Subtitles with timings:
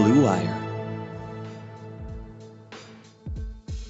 [0.00, 0.56] Blue Wire.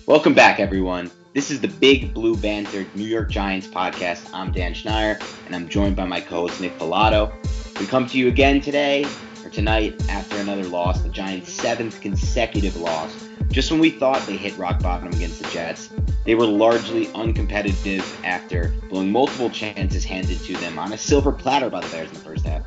[0.07, 1.09] Welcome back, everyone.
[1.35, 4.29] This is the Big Blue Banter New York Giants podcast.
[4.35, 7.33] I'm Dan Schneider, and I'm joined by my co-host Nick Pilato.
[7.79, 9.07] We come to you again today
[9.45, 13.29] or tonight after another loss, the Giants' seventh consecutive loss.
[13.53, 15.91] Just when we thought they hit rock bottom against the Jets,
[16.25, 21.71] they were largely uncompetitive after blowing multiple chances handed to them on a silver platter
[21.71, 22.65] by the Bears in the first half.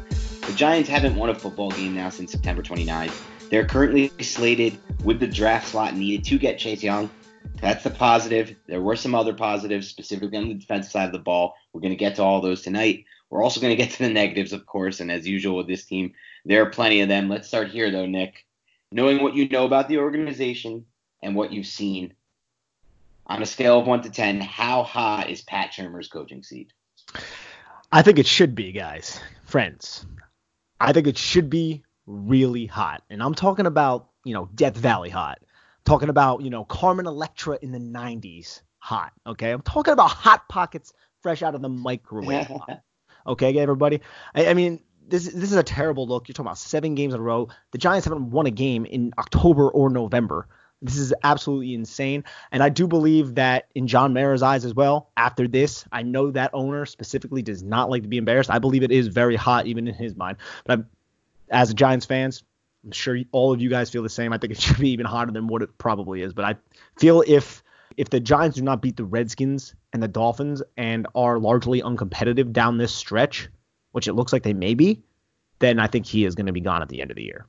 [0.48, 3.18] The Giants haven't won a football game now since September 29th.
[3.54, 7.08] They're currently slated with the draft slot needed to get Chase Young.
[7.62, 8.56] That's the positive.
[8.66, 11.54] There were some other positives, specifically on the defensive side of the ball.
[11.72, 13.06] We're going to get to all those tonight.
[13.30, 15.86] We're also going to get to the negatives, of course, and as usual with this
[15.86, 16.16] team,
[16.46, 17.30] there are plenty of them.
[17.30, 18.44] Let's start here, though, Nick.
[18.92, 20.88] Knowing what you know about the organization
[21.22, 22.16] and what you've seen,
[23.28, 26.74] on a scale of 1 to 10, how hot is Pat Shurmur's coaching seat?
[27.92, 30.08] I think it should be, guys, friends.
[30.80, 33.04] I think it should be really hot.
[33.10, 35.40] And I'm talking about, you know, Death Valley hot
[35.86, 39.14] talking about, you know, Carmen Electra in the 90s hot.
[39.26, 39.52] Okay.
[39.52, 42.52] I'm talking about hot pockets fresh out of the microwave.
[43.28, 44.02] okay, everybody.
[44.36, 46.28] I, I, mean, this this is a terrible look.
[46.28, 47.50] You're talking about seven games in a row.
[47.72, 50.48] The Giants haven't won a game in October or November.
[50.82, 52.26] This is absolutely insane.
[52.52, 56.32] And I do believe that in John Mara's eyes as well, after this, I know
[56.32, 58.50] that owner specifically does not like to be embarrassed.
[58.50, 60.38] I believe it is very hot even in his mind.
[60.66, 60.90] But I'm,
[61.54, 62.44] as a Giants fans,
[62.84, 64.34] I'm sure all of you guys feel the same.
[64.34, 66.34] I think it should be even hotter than what it probably is.
[66.34, 66.56] But I
[67.00, 67.64] feel if
[67.96, 72.52] if the Giants do not beat the Redskins and the Dolphins and are largely uncompetitive
[72.52, 73.50] down this stretch,
[73.92, 75.04] which it looks like they may be,
[75.60, 77.46] then I think he is going to be gone at the end of the year.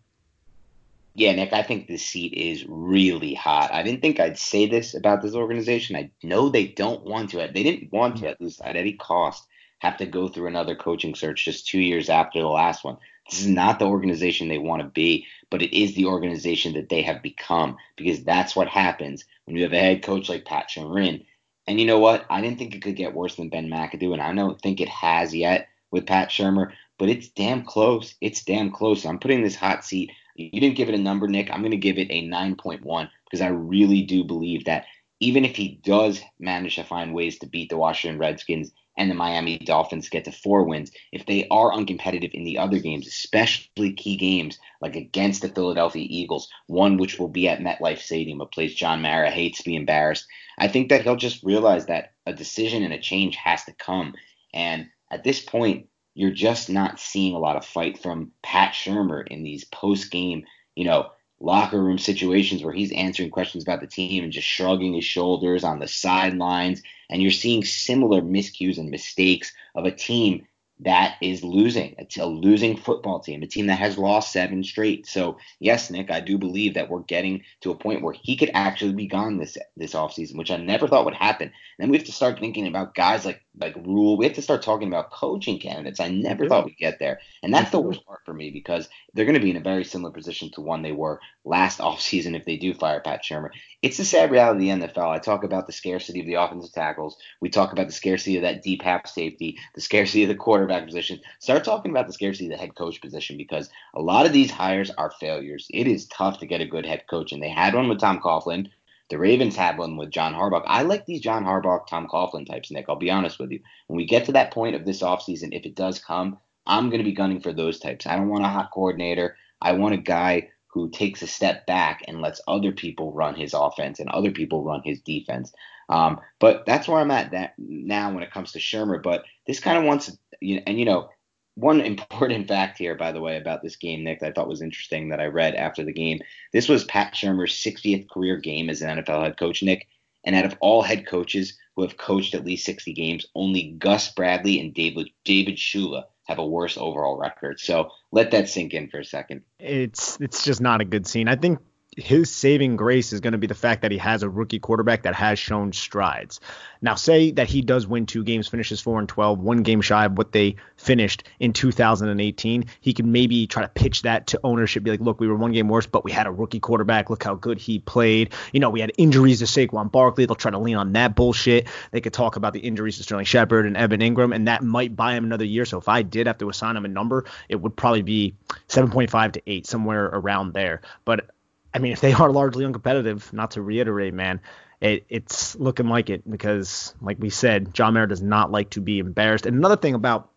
[1.14, 3.72] Yeah, Nick, I think this seat is really hot.
[3.72, 5.96] I didn't think I'd say this about this organization.
[5.96, 7.36] I know they don't want to.
[7.38, 9.46] They didn't want to, at least at any cost,
[9.78, 12.96] have to go through another coaching search just two years after the last one.
[13.30, 16.88] This is not the organization they want to be, but it is the organization that
[16.88, 20.68] they have become because that's what happens when you have a head coach like Pat
[20.68, 21.24] Shurmur.
[21.66, 22.26] And you know what?
[22.28, 24.88] I didn't think it could get worse than Ben McAdoo, and I don't think it
[24.88, 28.14] has yet with Pat Shurmur, but it's damn close.
[28.20, 29.06] It's damn close.
[29.06, 30.12] I'm putting this hot seat.
[30.36, 31.50] You didn't give it a number, Nick.
[31.50, 34.86] I'm going to give it a 9.1 because I really do believe that
[35.20, 39.14] even if he does manage to find ways to beat the Washington Redskins and the
[39.14, 43.92] Miami Dolphins get to four wins, if they are uncompetitive in the other games, especially
[43.92, 48.46] key games like against the Philadelphia Eagles, one which will be at MetLife Stadium, a
[48.46, 50.26] place John Mara hates to be embarrassed,
[50.58, 54.14] I think that he'll just realize that a decision and a change has to come.
[54.52, 59.26] And at this point, you're just not seeing a lot of fight from Pat Shurmur
[59.26, 60.44] in these post game,
[60.76, 61.10] you know,
[61.44, 65.64] locker room situations where he's answering questions about the team and just shrugging his shoulders
[65.64, 66.82] on the sidelines.
[67.10, 70.46] And you're seeing similar miscues and mistakes of a team
[70.80, 71.94] that is losing.
[71.98, 75.06] It's a losing football team, a team that has lost seven straight.
[75.06, 78.50] So yes, Nick, I do believe that we're getting to a point where he could
[78.54, 81.46] actually be gone this this offseason, which I never thought would happen.
[81.46, 84.16] And then we have to start thinking about guys like like rule.
[84.16, 86.00] We have to start talking about coaching candidates.
[86.00, 87.20] I never thought we'd get there.
[87.42, 89.84] And that's the worst part for me because they're going to be in a very
[89.84, 93.50] similar position to one they were last offseason if they do fire Pat Shurmur.
[93.82, 95.08] It's the sad reality of the NFL.
[95.08, 97.16] I talk about the scarcity of the offensive tackles.
[97.40, 100.84] We talk about the scarcity of that deep half safety, the scarcity of the quarterback
[100.84, 101.20] position.
[101.38, 104.50] Start talking about the scarcity of the head coach position because a lot of these
[104.50, 105.68] hires are failures.
[105.70, 108.20] It is tough to get a good head coach, and they had one with Tom
[108.20, 108.70] Coughlin.
[109.10, 110.64] The Ravens had one with John Harbaugh.
[110.66, 112.86] I like these John Harbaugh, Tom Coughlin types, Nick.
[112.88, 113.60] I'll be honest with you.
[113.86, 116.98] When we get to that point of this offseason, if it does come, I'm going
[116.98, 118.06] to be gunning for those types.
[118.06, 119.36] I don't want a hot coordinator.
[119.60, 123.54] I want a guy who takes a step back and lets other people run his
[123.54, 125.52] offense and other people run his defense.
[125.88, 129.02] Um, but that's where I'm at that now when it comes to Shurmur.
[129.02, 131.10] But this kind of wants, you know, and you know,
[131.54, 134.62] one important fact here, by the way, about this game, Nick, that I thought was
[134.62, 136.20] interesting that I read after the game.
[136.52, 139.88] This was Pat Shurmur's 60th career game as an NFL head coach, Nick.
[140.24, 144.12] And out of all head coaches who have coached at least 60 games, only Gus
[144.12, 147.60] Bradley and David David Shula have a worse overall record.
[147.60, 149.42] So let that sink in for a second.
[149.58, 151.28] It's it's just not a good scene.
[151.28, 151.58] I think
[151.96, 155.02] his saving grace is going to be the fact that he has a rookie quarterback
[155.02, 156.40] that has shown strides.
[156.82, 160.04] Now, say that he does win two games, finishes four and 12, one game shy
[160.04, 162.64] of what they finished in 2018.
[162.80, 165.52] He could maybe try to pitch that to ownership, be like, look, we were one
[165.52, 167.08] game worse, but we had a rookie quarterback.
[167.08, 168.34] Look how good he played.
[168.52, 170.26] You know, we had injuries to Saquon Barkley.
[170.26, 171.68] They'll try to lean on that bullshit.
[171.90, 174.94] They could talk about the injuries to Sterling Shepard and Evan Engram, and that might
[174.94, 175.64] buy him another year.
[175.64, 178.34] So if I did have to assign him a number, it would probably be
[178.68, 180.82] 7.5 to 8, somewhere around there.
[181.04, 181.30] But
[181.74, 184.40] I mean, if they are largely uncompetitive, not to reiterate, man,
[184.80, 188.80] it, it's looking like it because, like we said, John Mara does not like to
[188.80, 189.46] be embarrassed.
[189.46, 190.30] And another thing about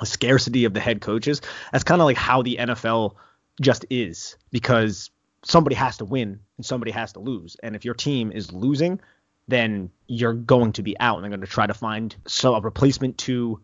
[0.00, 1.40] a scarcity of the head coaches,
[1.72, 3.14] that's kind of like how the NFL
[3.60, 5.10] just is because
[5.44, 7.56] somebody has to win and somebody has to lose.
[7.62, 9.00] And if your team is losing,
[9.48, 12.60] then you're going to be out and they're going to try to find so a
[12.60, 13.60] replacement to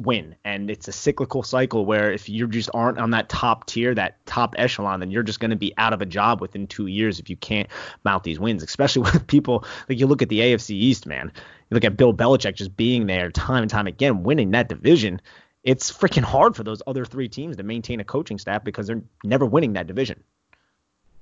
[0.00, 0.36] win.
[0.44, 4.24] And it's a cyclical cycle where if you just aren't on that top tier, that
[4.26, 7.18] top echelon, then you're just going to be out of a job within two years
[7.18, 7.68] if you can't
[8.04, 11.32] mount these wins, especially with people like you look at the AFC East, man.
[11.34, 15.20] You look at Bill Belichick just being there time and time again, winning that division.
[15.64, 19.02] It's freaking hard for those other three teams to maintain a coaching staff because they're
[19.24, 20.22] never winning that division.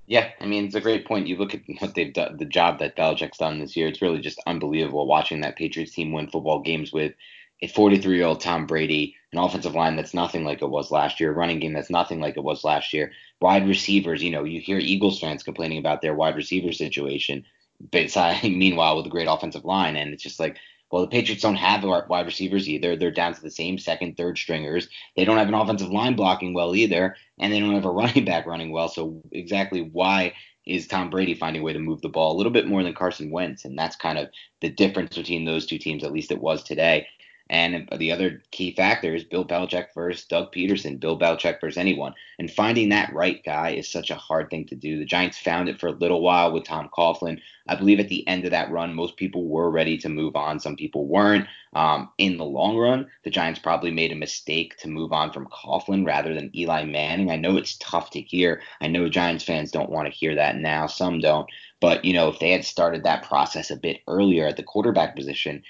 [0.07, 1.27] Yeah, I mean it's a great point.
[1.27, 3.89] You look at what they've done, the job that Belichick's done this year.
[3.89, 7.15] It's really just unbelievable watching that Patriots team win football games with
[7.63, 11.21] a 43 year old Tom Brady, an offensive line that's nothing like it was last
[11.21, 14.23] year, a running game that's nothing like it was last year, wide receivers.
[14.23, 17.45] You know, you hear Eagles fans complaining about their wide receiver situation.
[17.91, 20.59] Beside, meanwhile, with a great offensive line, and it's just like,
[20.91, 22.97] well, the Patriots don't have wide receivers either.
[22.97, 24.89] They're down to the same second, third stringers.
[25.17, 28.25] They don't have an offensive line blocking well either, and they don't have a running
[28.25, 28.89] back running well.
[28.89, 32.53] So exactly why is Tom Brady finding a way to move the ball a little
[32.53, 34.29] bit more than Carson Wentz, and that's kind of
[34.61, 36.03] the difference between those two teams.
[36.03, 37.07] At least it was today.
[37.49, 42.13] And the other key factor is Bill Belichick versus Doug Pederson, Bill Belichick versus anyone.
[42.41, 44.99] And finding that right guy is such a hard thing to do.
[44.99, 47.41] The Giants found it for a little while with Tom Coughlin.
[47.69, 50.59] I believe at the end of that run, most people were ready to move on.
[50.59, 51.47] Some people weren't.
[51.73, 55.47] Um, in the long run, the Giants probably made a mistake to move on from
[55.47, 57.31] Coughlin rather than Eli Manning.
[57.31, 58.61] I know it's tough to hear.
[58.81, 60.87] I know Giants fans don't want to hear that now.
[60.87, 61.49] Some don't.
[61.81, 65.15] But, you know, if they had started that process a bit earlier at the quarterback
[65.15, 65.63] position,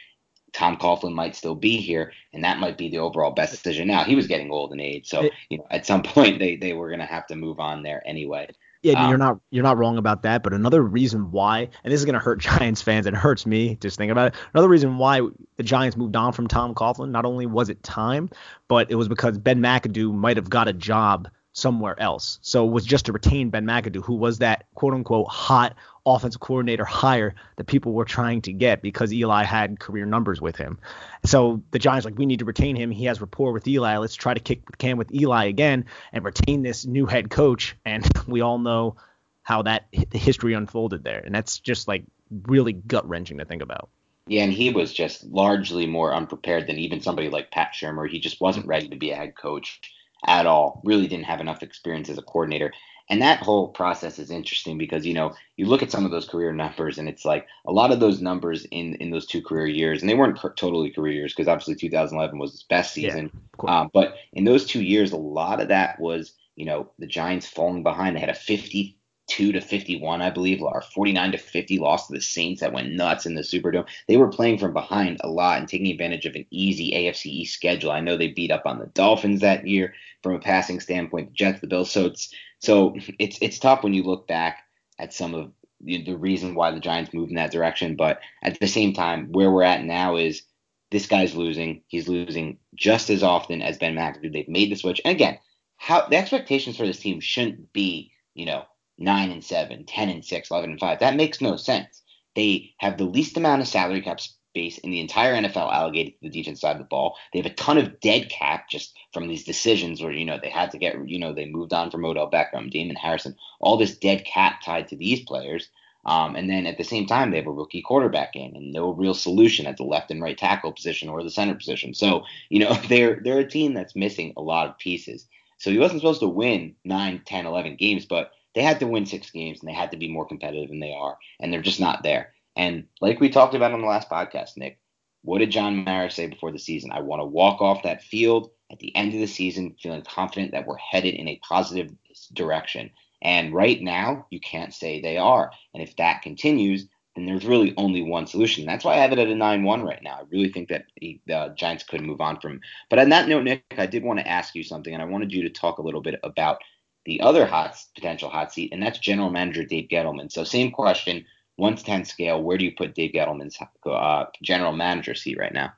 [0.57, 3.87] Tom Coughlin might still be here, and that might be the overall best decision.
[3.89, 6.73] Now he was getting old in age, so you know at some point they they
[6.73, 8.49] were going to have to move on there anyway.
[8.83, 10.43] Yeah, um, you're not you're not wrong about that.
[10.43, 13.45] But another reason why, and this is going to hurt Giants fans, and it hurts
[13.45, 14.35] me just thinking about it.
[14.55, 15.21] Another reason why
[15.57, 18.31] the Giants moved on from Tom Coughlin, not only was it time,
[18.67, 22.39] but it was because Ben McAdoo might have got a job somewhere else.
[22.43, 26.41] So it was just to retain Ben McAdoo, who was that quote unquote hot offensive
[26.41, 30.79] coordinator hire that people were trying to get because Eli had career numbers with him.
[31.25, 32.91] So the Giants like we need to retain him.
[32.91, 33.97] He has rapport with Eli.
[33.97, 37.75] Let's try to kick the can with Eli again and retain this new head coach.
[37.87, 38.97] And we all know
[39.43, 42.05] how that the history unfolded there, and that's just like
[42.43, 43.89] really gut wrenching to think about.
[44.27, 48.09] Yeah, and he was just largely more unprepared than even somebody like Pat Shurmur.
[48.11, 49.81] He just wasn't ready to be a head coach
[50.27, 50.81] at all.
[50.85, 52.73] Really didn't have enough experience as a coordinator.
[53.09, 56.29] And that whole process is interesting because you know you look at some of those
[56.29, 59.67] career numbers and it's like a lot of those numbers in in those two career
[59.67, 63.31] years and they weren't totally career years because obviously 2011 was his best season.
[63.63, 67.07] Yeah, um, but in those two years, a lot of that was you know the
[67.07, 68.17] Giants falling behind.
[68.17, 68.96] They had a 50
[69.29, 72.93] 52 to 51, I believe, or 49 to 50 loss to the Saints that went
[72.93, 73.87] nuts in the Superdome.
[74.09, 77.55] They were playing from behind a lot and taking advantage of an easy AFC East
[77.55, 77.91] schedule.
[77.91, 81.35] I know they beat up on the Dolphins that year from a passing standpoint, the
[81.35, 81.91] Jets, the Bills.
[81.91, 84.63] So it's so it's it's tough when you look back
[84.99, 87.97] at some of the, the reason why the Giants moved in that direction.
[87.97, 90.43] But at the same time, where we're at now is
[90.91, 91.83] this guy's losing.
[91.89, 94.33] He's losing just as often as Ben McAdoo.
[94.33, 95.01] They've made the switch.
[95.05, 95.39] And again,
[95.77, 98.65] how the expectations for this team shouldn't be, you know,
[98.99, 101.01] nine and seven, 10 and six, 11 and five.
[101.01, 102.03] That makes no sense.
[102.35, 106.19] They have the least amount of salary cap space in the entire NFL allocated to
[106.23, 107.17] the defense side of the ball.
[107.33, 110.51] They have a ton of dead cap just from these decisions where, you know, they
[110.51, 113.97] had to get, you know, they moved on from Odell Beckham, Damon Harrison, all this
[113.97, 115.69] dead cap tied to these players.
[116.07, 118.93] Um, and then at the same time, they have a rookie quarterback in and no
[118.93, 121.95] real solution at the left and right tackle position or the center position.
[121.95, 125.27] So, you know, they're they're a team that's missing a lot of pieces.
[125.59, 129.05] So he wasn't supposed to win 9, 10, 11 games, but they had to win
[129.05, 131.79] six games and they had to be more competitive than they are, and they're just
[131.79, 132.33] not there.
[132.57, 134.81] And like we talked about on the last podcast, Nick,
[135.23, 136.91] what did John Mara say before the season?
[136.91, 140.53] I want to walk off that field at the end of the season feeling confident
[140.53, 141.93] that we're headed in a positive
[142.33, 142.91] direction.
[143.21, 145.51] And right now, you can't say they are.
[145.75, 148.65] And if that continues, then there's really only one solution.
[148.65, 150.15] That's why I have it at a 9 1 right now.
[150.15, 152.61] I really think that the Giants could move on from.
[152.89, 155.33] But on that note, Nick, I did want to ask you something, and I wanted
[155.33, 156.63] you to talk a little bit about
[157.07, 160.31] the other hot potential hot seat, and that's general manager Dave Gettleman.
[160.31, 164.73] So same question, one to ten scale, where do you put Dave Gettleman's uh, general
[164.73, 165.73] manager seat right now?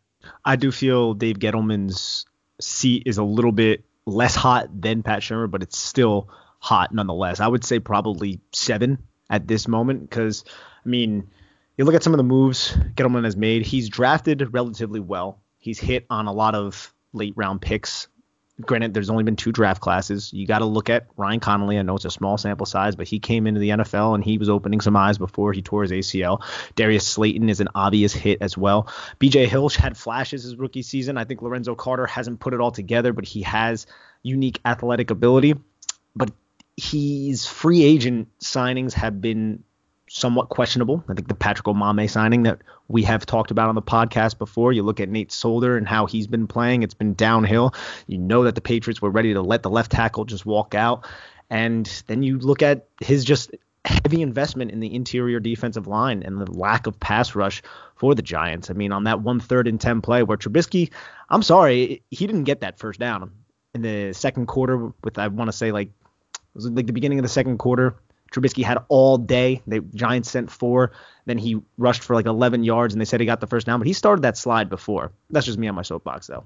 [0.44, 2.26] I do feel Dave Gettleman's
[2.60, 7.40] seat is a little bit less hot than Pat Shurmur, but it's still hot nonetheless.
[7.40, 8.98] I would say probably seven
[9.30, 10.44] at this moment because
[10.84, 11.28] I mean,
[11.76, 13.64] you look at some of the moves Gettleman has made.
[13.64, 15.40] He's drafted relatively well.
[15.58, 18.08] He's hit on a lot of late round picks
[18.60, 20.32] granted, there's only been two draft classes.
[20.32, 21.78] You got to look at Ryan Connelly.
[21.78, 24.38] I know it's a small sample size, but he came into the NFL and he
[24.38, 26.42] was opening some eyes before he tore his ACL.
[26.74, 28.88] Darius Slayton is an obvious hit as well.
[29.20, 31.16] BJ Hill had flashes his rookie season.
[31.18, 33.86] I think Lorenzo Carter hasn't put it all together, but he has
[34.22, 35.54] unique athletic ability.
[36.16, 36.32] But
[36.76, 39.62] his free agent signings have been
[40.10, 41.04] somewhat questionable.
[41.08, 44.72] I think the Patrick Omameh signing that we have talked about on the podcast before.
[44.72, 47.74] You look at Nate Solder and how he's been playing; it's been downhill.
[48.06, 51.06] You know that the Patriots were ready to let the left tackle just walk out,
[51.50, 56.40] and then you look at his just heavy investment in the interior defensive line and
[56.40, 57.62] the lack of pass rush
[57.96, 58.70] for the Giants.
[58.70, 60.90] I mean, on that one third and ten play where Trubisky,
[61.28, 63.30] I'm sorry, he didn't get that first down
[63.74, 64.92] in the second quarter.
[65.04, 65.90] With I want to say like
[66.54, 67.94] was like the beginning of the second quarter
[68.32, 69.62] Trubisky had all day.
[69.66, 70.92] The Giants sent four.
[71.26, 73.80] Then he rushed for like 11 yards, and they said he got the first down.
[73.80, 75.12] But he started that slide before.
[75.30, 76.44] That's just me on my soapbox, though.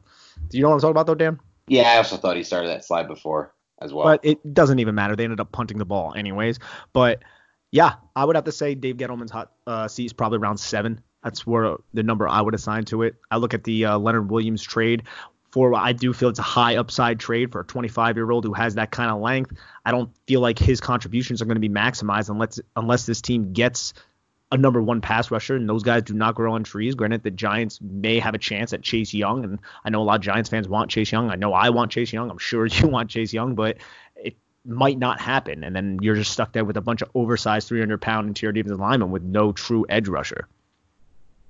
[0.49, 1.41] Do you know what I'm talking about, though, Dan?
[1.67, 4.05] Yeah, I also thought he started that slide before as well.
[4.05, 5.17] But it doesn't even matter.
[5.17, 6.59] They ended up punting the ball anyways.
[6.93, 7.23] But
[7.71, 11.01] yeah, I would have to say Dave Gettleman's hot uh, seat is probably around seven.
[11.23, 13.15] That's where the number I would assign to it.
[13.31, 15.05] I look at the uh, Leonard Williams trade
[15.53, 18.55] for I do feel it's a high upside trade for a 25 year old who
[18.55, 19.53] has that kind of length.
[19.85, 23.53] I don't feel like his contributions are going to be maximized unless unless this team
[23.53, 23.93] gets
[24.51, 26.95] a number one pass rusher, and those guys do not grow on trees.
[26.95, 30.17] Granted, the Giants may have a chance at Chase Young, and I know a lot
[30.17, 31.31] of Giants fans want Chase Young.
[31.31, 32.31] I know I want Chase Young.
[32.31, 33.79] I'm sure you want Chase Young, but
[34.17, 37.69] it might not happen, and then you're just stuck there with a bunch of oversized
[37.69, 40.49] 300 pound interior defensive linemen with no true edge rusher.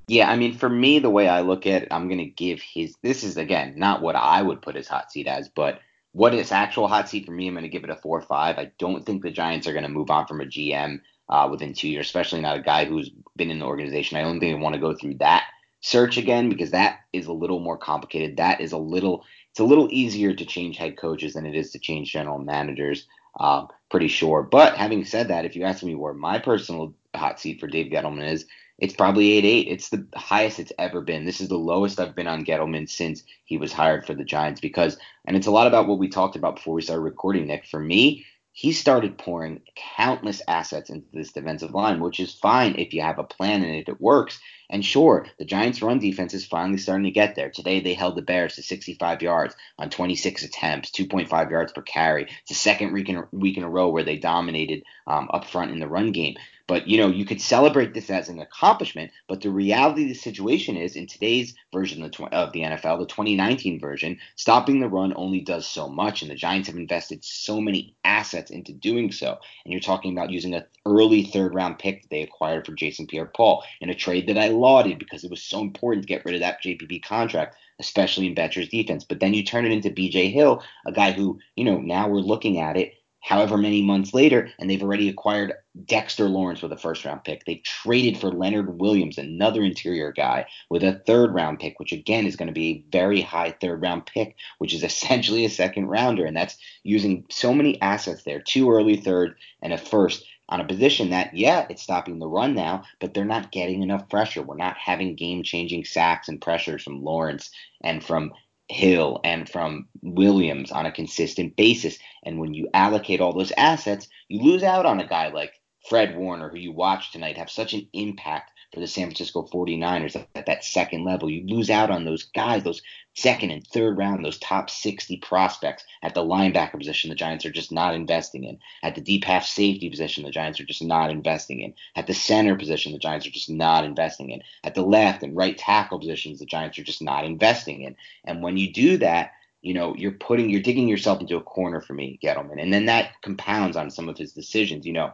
[0.08, 2.60] Yeah, I mean, for me, the way I look at it, I'm going to give
[2.60, 2.94] his.
[3.02, 5.80] This is, again, not what I would put his hot seat as, but
[6.12, 8.22] what is actual hot seat for me, I'm going to give it a 4 or
[8.22, 8.58] 5.
[8.58, 11.72] I don't think the Giants are going to move on from a GM uh, within
[11.72, 14.18] two years, especially not a guy who's been in the organization.
[14.18, 15.44] I don't think I want to go through that
[15.80, 18.36] search again because that is a little more complicated.
[18.36, 19.24] That is a little.
[19.50, 23.06] It's a little easier to change head coaches than it is to change general managers.
[23.38, 24.42] Um, pretty sure.
[24.42, 27.92] But having said that, if you ask me where my personal hot seat for Dave
[27.92, 28.46] Gettleman is,
[28.82, 29.66] it's probably 8-8.
[29.68, 31.24] It's the highest it's ever been.
[31.24, 34.60] This is the lowest I've been on Gettleman since he was hired for the Giants
[34.60, 37.64] because and it's a lot about what we talked about before we started recording, Nick.
[37.64, 39.62] For me, he started pouring
[39.96, 43.76] countless assets into this defensive line, which is fine if you have a plan and
[43.76, 44.40] if it works.
[44.68, 47.50] And sure, the Giants' run defense is finally starting to get there.
[47.50, 52.24] Today, they held the Bears to 65 yards on 26 attempts, 2.5 yards per carry.
[52.24, 55.70] It's the second week in, week in a row where they dominated um, up front
[55.70, 56.36] in the run game.
[56.66, 59.10] But you know, you could celebrate this as an accomplishment.
[59.28, 63.00] But the reality of the situation is, in today's version of the, of the NFL,
[63.00, 67.24] the 2019 version, stopping the run only does so much, and the Giants have invested
[67.24, 69.38] so many assets into doing so.
[69.64, 73.06] And you're talking about using an early third round pick that they acquired for Jason
[73.06, 76.34] Pierre-Paul in a trade that I lauded because it was so important to get rid
[76.34, 79.02] of that JPP contract especially in Bettcher's defense.
[79.02, 82.20] But then you turn it into BJ Hill, a guy who, you know, now we're
[82.20, 85.54] looking at it however many months later, and they've already acquired
[85.86, 87.44] Dexter Lawrence with a first round pick.
[87.44, 92.26] They've traded for Leonard Williams, another interior guy, with a third round pick, which again
[92.26, 95.86] is going to be a very high third round pick, which is essentially a second
[95.86, 96.26] rounder.
[96.26, 100.66] And that's using so many assets there two early third and a first on a
[100.66, 104.42] position that, yeah, it's stopping the run now, but they're not getting enough pressure.
[104.42, 107.50] We're not having game changing sacks and pressures from Lawrence
[107.82, 108.32] and from
[108.72, 111.98] Hill and from Williams on a consistent basis.
[112.24, 115.52] And when you allocate all those assets, you lose out on a guy like
[115.88, 120.26] Fred Warner, who you watched tonight, have such an impact for the San Francisco 49ers
[120.34, 121.30] at that second level.
[121.30, 122.80] You lose out on those guys, those
[123.14, 127.10] second and third round, those top 60 prospects at the linebacker position.
[127.10, 128.58] The Giants are just not investing in.
[128.82, 131.74] At the deep half safety position, the Giants are just not investing in.
[131.96, 134.42] At the center position, the Giants are just not investing in.
[134.64, 137.96] At the left and right tackle positions, the Giants are just not investing in.
[138.24, 141.80] And when you do that, you know, you're putting, you're digging yourself into a corner
[141.80, 142.60] for me, Gettleman.
[142.60, 144.86] And then that compounds on some of his decisions.
[144.86, 145.12] You know,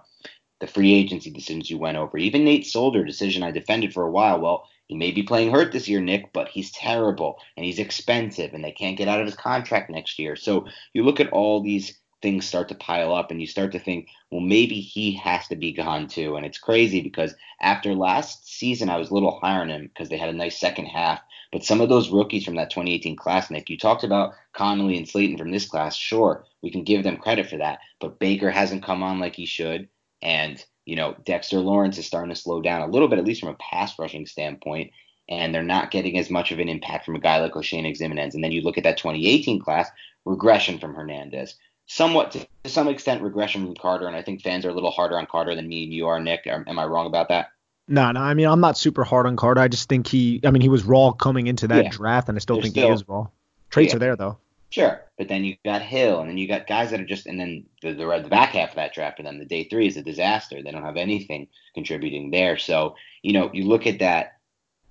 [0.60, 2.18] the free agency decisions you went over.
[2.18, 4.40] Even Nate Solder decision I defended for a while.
[4.40, 8.54] Well, he may be playing hurt this year, Nick, but he's terrible and he's expensive
[8.54, 10.34] and they can't get out of his contract next year.
[10.34, 13.78] So you look at all these things start to pile up and you start to
[13.78, 16.36] think, well, maybe he has to be gone too.
[16.36, 20.08] And it's crazy because after last season, I was a little higher on him because
[20.08, 21.20] they had a nice second half.
[21.52, 25.08] But some of those rookies from that 2018 class, Nick, you talked about Connelly and
[25.08, 25.96] Slayton from this class.
[25.96, 27.78] Sure, we can give them credit for that.
[28.00, 29.88] But Baker hasn't come on like he should.
[30.22, 33.40] And, you know, Dexter Lawrence is starting to slow down a little bit, at least
[33.40, 34.90] from a pass rushing standpoint.
[35.28, 38.34] And they're not getting as much of an impact from a guy like Oshane Ximines.
[38.34, 39.88] And then you look at that 2018 class,
[40.24, 41.54] regression from Hernandez.
[41.86, 44.06] Somewhat to some extent, regression from Carter.
[44.06, 46.18] And I think fans are a little harder on Carter than me and you are,
[46.20, 46.46] Nick.
[46.46, 47.48] Am I wrong about that?
[47.88, 48.20] No, no.
[48.20, 49.60] I mean, I'm not super hard on Carter.
[49.60, 51.90] I just think he, I mean, he was raw coming into that Yeah.
[51.90, 53.26] draft, and I still They're think still- he is raw.
[53.70, 53.96] Traits Yeah.
[53.96, 54.38] are there, though.
[54.70, 57.40] Sure, but then you got Hill, and then you got guys that are just, and
[57.40, 59.96] then the, the the back half of that draft for them, the day three is
[59.96, 60.62] a disaster.
[60.62, 62.58] They don't have anything contributing there.
[62.58, 64.38] So you know, you look at that,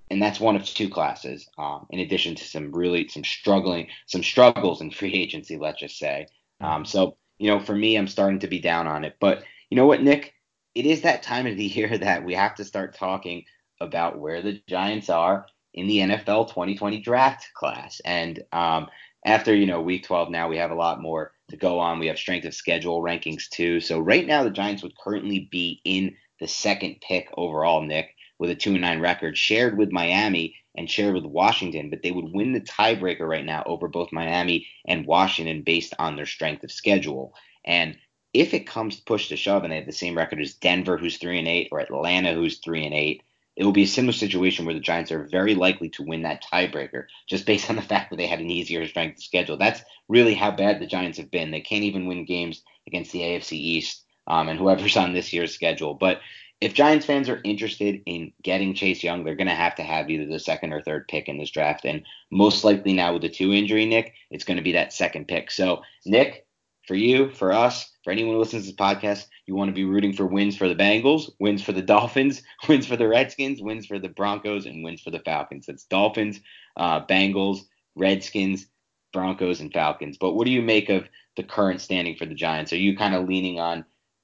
[0.09, 1.47] and that's one of two classes.
[1.59, 5.99] Um, in addition to some really some struggling, some struggles in free agency, let's just
[5.99, 6.27] say.
[6.59, 9.17] Um, so you know, for me, I'm starting to be down on it.
[9.19, 10.33] But you know what, Nick?
[10.73, 13.45] It is that time of the year that we have to start talking
[13.79, 15.45] about where the Giants are
[15.77, 18.01] in the NFL 2020 draft class.
[18.03, 18.87] And um,
[19.25, 21.99] after you know week 12 now we have a lot more to go on.
[21.99, 23.79] We have strength of schedule rankings too.
[23.79, 28.49] So right now the giants would currently be in the second pick overall nick with
[28.49, 32.31] a 2 and 9 record shared with miami and shared with washington but they would
[32.31, 36.71] win the tiebreaker right now over both miami and washington based on their strength of
[36.71, 37.33] schedule.
[37.65, 37.97] And
[38.33, 40.97] if it comes to push to shove and they have the same record as denver
[40.97, 43.23] who's 3 and 8 or atlanta who's 3 and 8
[43.57, 46.43] it will be a similar situation where the Giants are very likely to win that
[46.43, 49.57] tiebreaker just based on the fact that they had an easier strength schedule.
[49.57, 51.49] That's really how bad the Giants have been.
[51.49, 55.55] They can't even win games against the AFC East um, and whoever's on this year's
[55.55, 55.95] schedule.
[55.95, 56.21] But
[56.61, 60.09] if Giants fans are interested in getting Chase Young, they're going to have to have
[60.09, 61.83] either the second or third pick in this draft.
[61.83, 65.27] And most likely now with the two injury, Nick, it's going to be that second
[65.27, 65.49] pick.
[65.49, 66.45] So, Nick,
[66.87, 69.83] for you, for us, for anyone who listens to this podcast, you want to be
[69.83, 73.85] rooting for wins for the Bengals, wins for the Dolphins, wins for the Redskins, wins
[73.85, 75.67] for the Broncos, and wins for the Falcons.
[75.67, 76.39] It's Dolphins,
[76.77, 77.63] uh, Bengals,
[77.97, 78.65] Redskins,
[79.11, 80.17] Broncos, and Falcons.
[80.17, 82.71] But what do you make of the current standing for the Giants?
[82.71, 83.83] Are you kind of leaning on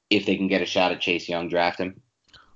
[0.09, 1.99] if they can get a shot at Chase Young, draft him?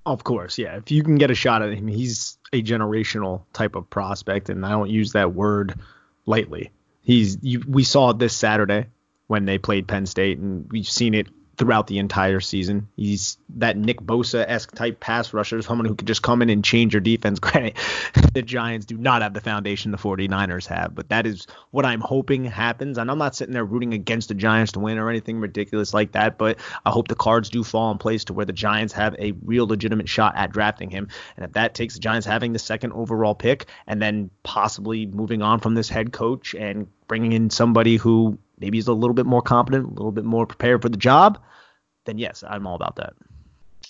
[0.05, 0.77] Of course, yeah.
[0.77, 4.65] If you can get a shot at him, he's a generational type of prospect, and
[4.65, 5.77] I don't use that word
[6.25, 6.71] lightly.
[7.01, 8.85] He's you, we saw it this Saturday
[9.27, 12.87] when they played Penn State, and we've seen it throughout the entire season.
[12.95, 16.63] He's that Nick Bosa esque type pass rusher, someone who could just come in and
[16.63, 17.39] change your defense.
[17.47, 17.75] Granted,
[18.33, 21.99] the Giants do not have the foundation the 49ers have, but that is what I'm
[21.99, 22.97] hoping happens.
[22.97, 26.11] And I'm not sitting there rooting against the Giants to win or anything ridiculous like
[26.11, 29.15] that, but I hope the cards do fall in place to where the Giants have
[29.17, 31.07] a real legitimate shot at drafting him.
[31.35, 35.41] And if that takes the Giants having the second overall pick and then possibly moving
[35.41, 39.25] on from this head coach and bringing in somebody who maybe he's a little bit
[39.25, 41.39] more competent, a little bit more prepared for the job,
[42.05, 43.13] then yes, I'm all about that.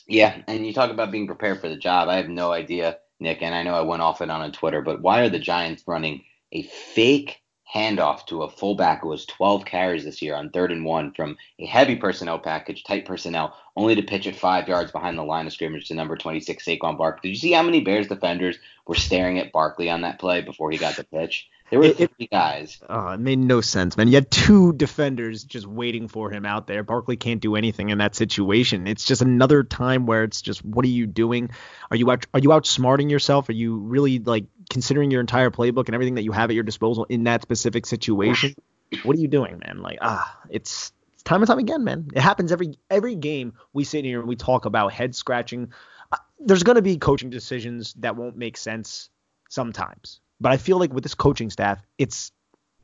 [0.08, 2.08] Yeah, and you talk about being prepared for the job.
[2.08, 4.82] I have no idea, Nick, and I know I went off it on on Twitter,
[4.82, 7.42] but why are the Giants running a fake
[7.74, 11.38] handoff to a fullback who has 12 carries this year on third and one from
[11.60, 15.46] a heavy personnel package, tight personnel, only to pitch it five yards behind the line
[15.46, 17.30] of scrimmage to number 26 Saquon Barkley?
[17.30, 20.72] Did you see how many Bears defenders were staring at Barkley on that play before
[20.72, 21.50] he got the pitch?
[21.70, 22.80] There were It- three guys.
[22.90, 24.08] Oh, it made no sense, man.
[24.08, 26.82] You had two defenders just waiting for him out there.
[26.82, 28.88] Barkley can't do anything in that situation.
[28.88, 31.50] It's just another time where it's just, what are you doing?
[31.92, 32.26] Are you out?
[32.34, 33.50] Are you outsmarting yourself?
[33.50, 36.64] Are you really like considering your entire playbook and everything that you have at your
[36.64, 38.56] disposal in that specific situation?
[39.04, 39.82] What are you doing, man?
[39.82, 42.08] Like, ah, it's it's time and time again, man.
[42.14, 43.54] It happens every every game.
[43.74, 45.74] We sit here and we talk about head scratching.
[46.14, 49.10] Uh, there's going to be coaching decisions that won't make sense
[49.50, 52.32] sometimes, but I feel like with this coaching staff, it's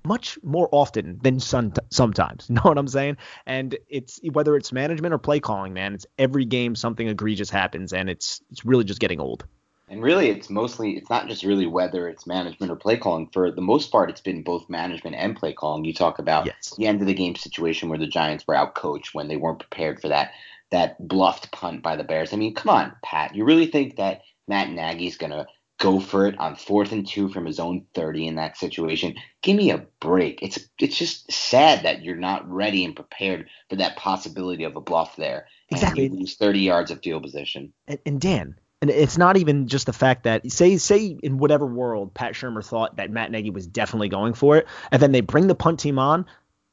[0.05, 2.47] much more often than some, sometimes.
[2.49, 3.17] You know what I'm saying?
[3.45, 5.93] And it's whether it's management or play calling, man.
[5.93, 9.45] It's every game something egregious happens, and it's it's really just getting old.
[9.89, 13.29] And really, it's mostly it's not just really whether it's management or play calling.
[13.31, 15.85] For the most part, it's been both management and play calling.
[15.85, 16.73] You talk about yes.
[16.77, 19.59] the end of the game situation where the Giants were out coached when they weren't
[19.59, 20.31] prepared for that
[20.71, 22.33] that bluffed punt by the Bears.
[22.33, 23.35] I mean, come on, Pat.
[23.35, 25.45] You really think that Matt Nagy's gonna
[25.83, 29.15] go for it on fourth and two from his own 30 in that situation.
[29.41, 30.41] Give me a break.
[30.41, 34.81] It's it's just sad that you're not ready and prepared for that possibility of a
[34.81, 35.47] bluff there.
[35.69, 36.05] Exactly.
[36.05, 37.73] And you lose 30 yards of field position.
[37.85, 41.65] And, and Dan, and it's not even just the fact that say say in whatever
[41.65, 45.21] world Pat Shurmur thought that Matt Nagy was definitely going for it, and then they
[45.21, 46.25] bring the punt team on.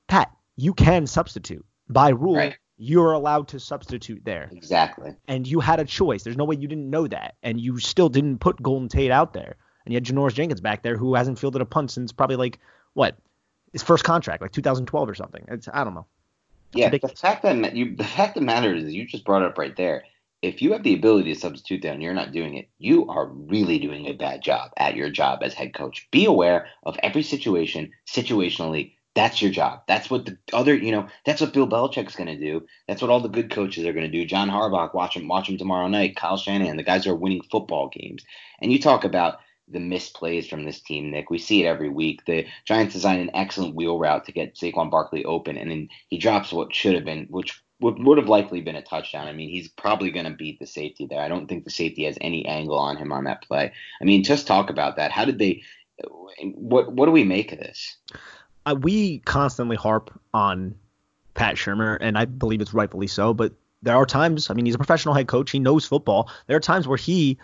[0.07, 2.37] Pat, you can substitute by rule.
[2.37, 4.48] Right you're allowed to substitute there.
[4.50, 5.14] Exactly.
[5.28, 6.22] And you had a choice.
[6.22, 7.34] There's no way you didn't know that.
[7.42, 9.56] And you still didn't put Golden Tate out there.
[9.84, 12.58] And you had Janoris Jenkins back there who hasn't fielded a punt since probably like
[12.94, 13.18] what?
[13.72, 15.44] His first contract, like 2012 or something.
[15.48, 16.06] It's I don't know.
[16.70, 17.20] It's yeah, ridiculous.
[17.20, 19.76] the fact that you the fact that matters is you just brought it up right
[19.76, 20.04] there.
[20.40, 23.26] If you have the ability to substitute there and you're not doing it, you are
[23.26, 26.08] really doing a bad job at your job as head coach.
[26.10, 29.83] Be aware of every situation situationally that's your job.
[29.88, 32.66] That's what the other, you know, that's what Bill Belichick's going to do.
[32.87, 34.25] That's what all the good coaches are going to do.
[34.25, 36.16] John Harbaugh, watch him, watch him tomorrow night.
[36.16, 38.25] Kyle Shanahan, the guys are winning football games.
[38.62, 39.38] And you talk about
[39.70, 41.31] the misplays from this team, Nick.
[41.31, 42.25] We see it every week.
[42.25, 46.18] The Giants design an excellent wheel route to get Saquon Barkley open, and then he
[46.18, 49.29] drops what should have been, which would, would have likely been a touchdown.
[49.29, 51.20] I mean, he's probably going to beat the safety there.
[51.20, 53.73] I don't think the safety has any angle on him on that play.
[54.01, 55.12] I mean, just talk about that.
[55.12, 55.62] How did they?
[56.42, 57.96] What what do we make of this?
[58.81, 60.75] We constantly harp on
[61.35, 63.35] Pat Shurmur, and I believe it's rightfully so.
[63.35, 65.51] But there are times, I mean, he's a professional head coach.
[65.51, 66.31] He knows football.
[66.46, 67.38] There are times where he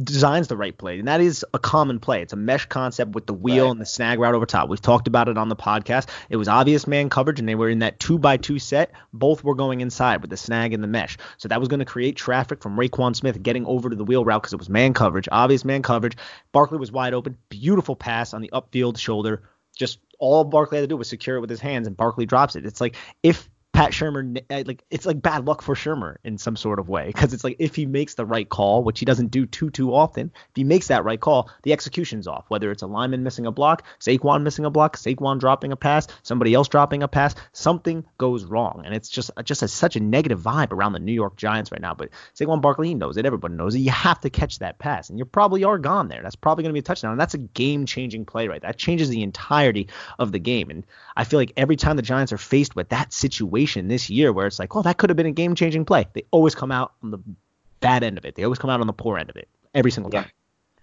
[0.00, 2.22] designs the right play, and that is a common play.
[2.22, 3.72] It's a mesh concept with the wheel right.
[3.72, 4.68] and the snag route over top.
[4.68, 6.08] We've talked about it on the podcast.
[6.30, 8.92] It was obvious man coverage, and they were in that two by two set.
[9.12, 11.86] Both were going inside with the snag and the mesh, so that was going to
[11.86, 14.94] create traffic from Roquan Smith getting over to the wheel route because it was man
[14.94, 16.16] coverage, obvious man coverage.
[16.52, 19.42] Barkley was wide open, beautiful pass on the upfield shoulder,
[19.76, 22.54] just all Barkley had to do was secure it with his hands, and Barkley drops
[22.54, 22.64] it.
[22.64, 26.56] It's like if Pat Shurmur, uh, like it's like bad luck for Shurmur in some
[26.56, 29.30] sort of way because it's like if he makes the right call, which he doesn't
[29.30, 32.44] do too too often, if he makes that right call, the execution's off.
[32.48, 36.06] Whether it's a lineman missing a block, Saquon missing a block, Saquon dropping a pass,
[36.22, 40.00] somebody else dropping a pass, something goes wrong, and it's just just a, such a
[40.00, 41.94] negative vibe around the New York Giants right now.
[41.94, 43.78] But Saquon Barkley knows it, everybody knows it.
[43.78, 46.20] You have to catch that pass, and you probably are gone there.
[46.22, 48.60] That's probably going to be a touchdown, and that's a game-changing play right.
[48.60, 50.84] That changes the entirety of the game, and
[51.16, 54.46] I feel like every time the Giants are faced with that situation this year where
[54.46, 56.92] it's like, oh, that could have been a game changing play, they always come out
[57.02, 57.18] on the
[57.80, 58.34] bad end of it.
[58.34, 60.30] They always come out on the poor end of it every single time.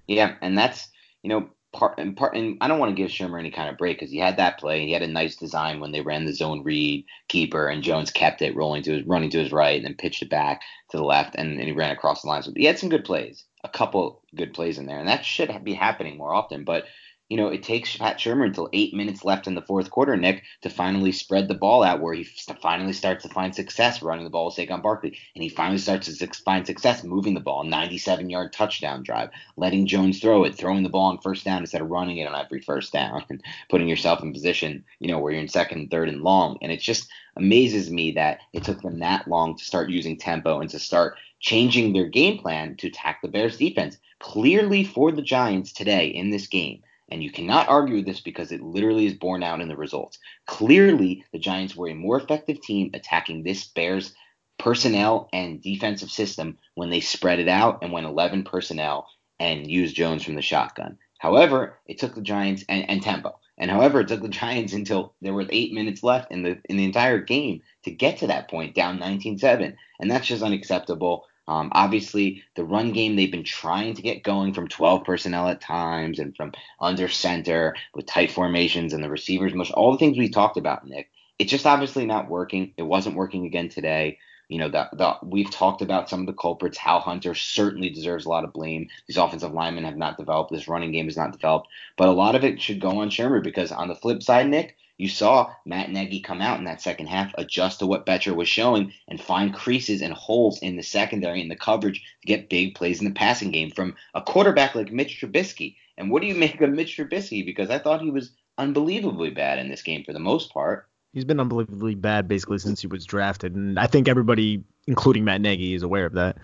[0.07, 0.87] Yeah, yeah and that's,
[1.23, 3.77] you know, part and part and I don't want to give Shurmur any kind of
[3.77, 4.85] break because he had that play.
[4.85, 8.41] He had a nice design when they ran the zone read keeper and Jones kept
[8.41, 10.61] it rolling to his running to his right and then pitched it back
[10.91, 12.43] to the left and, and he ran across the line.
[12.43, 15.63] So he had some good plays, a couple good plays in there, and that should
[15.63, 16.63] be happening more often.
[16.63, 16.85] But
[17.29, 20.43] you know, it takes Pat Shurmur until eight minutes left in the fourth quarter, Nick,
[20.63, 24.31] to finally spread the ball out where he finally starts to find success running the
[24.31, 25.15] ball with Saquon Barkley.
[25.35, 29.85] And he finally starts to find success moving the ball, 97 yard touchdown drive, letting
[29.85, 32.61] Jones throw it, throwing the ball on first down instead of running it on every
[32.61, 36.23] first down, and putting yourself in position, you know, where you're in second, third, and
[36.23, 36.57] long.
[36.63, 40.61] And it just amazes me that it took them that long to start using tempo
[40.61, 43.99] and to start changing their game plan to attack the Bears defense.
[44.17, 48.51] Clearly for the Giants today in this game and you cannot argue with this because
[48.51, 50.19] it literally is borne out in the results.
[50.45, 54.13] Clearly, the Giants were a more effective team attacking this Bears
[54.57, 59.07] personnel and defensive system when they spread it out and went 11 personnel
[59.39, 60.97] and used Jones from the shotgun.
[61.17, 63.39] However, it took the Giants and, and tempo.
[63.57, 66.77] And however, it took the Giants until there were eight minutes left in the in
[66.77, 71.25] the entire game to get to that point, down 19-7, and that's just unacceptable.
[71.49, 75.59] Um, obviously, the run game they've been trying to get going from 12 personnel at
[75.59, 80.15] times and from under center with tight formations and the receivers, much all the things
[80.15, 81.09] we talked about, Nick.
[81.39, 82.73] It's just obviously not working.
[82.77, 84.19] It wasn't working again today.
[84.49, 86.77] You know, the, the, we've talked about some of the culprits.
[86.77, 88.89] Hal Hunter certainly deserves a lot of blame.
[89.07, 90.51] These offensive linemen have not developed.
[90.51, 91.67] This running game is not developed.
[91.97, 94.75] But a lot of it should go on Shurmur because on the flip side, Nick,
[94.97, 98.49] you saw Matt Nagy come out in that second half, adjust to what Bettcher was
[98.49, 102.75] showing, and find creases and holes in the secondary and the coverage to get big
[102.75, 105.77] plays in the passing game from a quarterback like Mitch Trubisky.
[105.97, 107.45] And what do you make of Mitch Trubisky?
[107.45, 110.88] Because I thought he was unbelievably bad in this game for the most part.
[111.13, 115.41] He's been unbelievably bad basically since he was drafted, and I think everybody, including Matt
[115.41, 116.37] Nagy, is aware of that.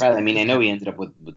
[0.00, 0.12] Right.
[0.12, 1.34] I mean, I know he ended up with, with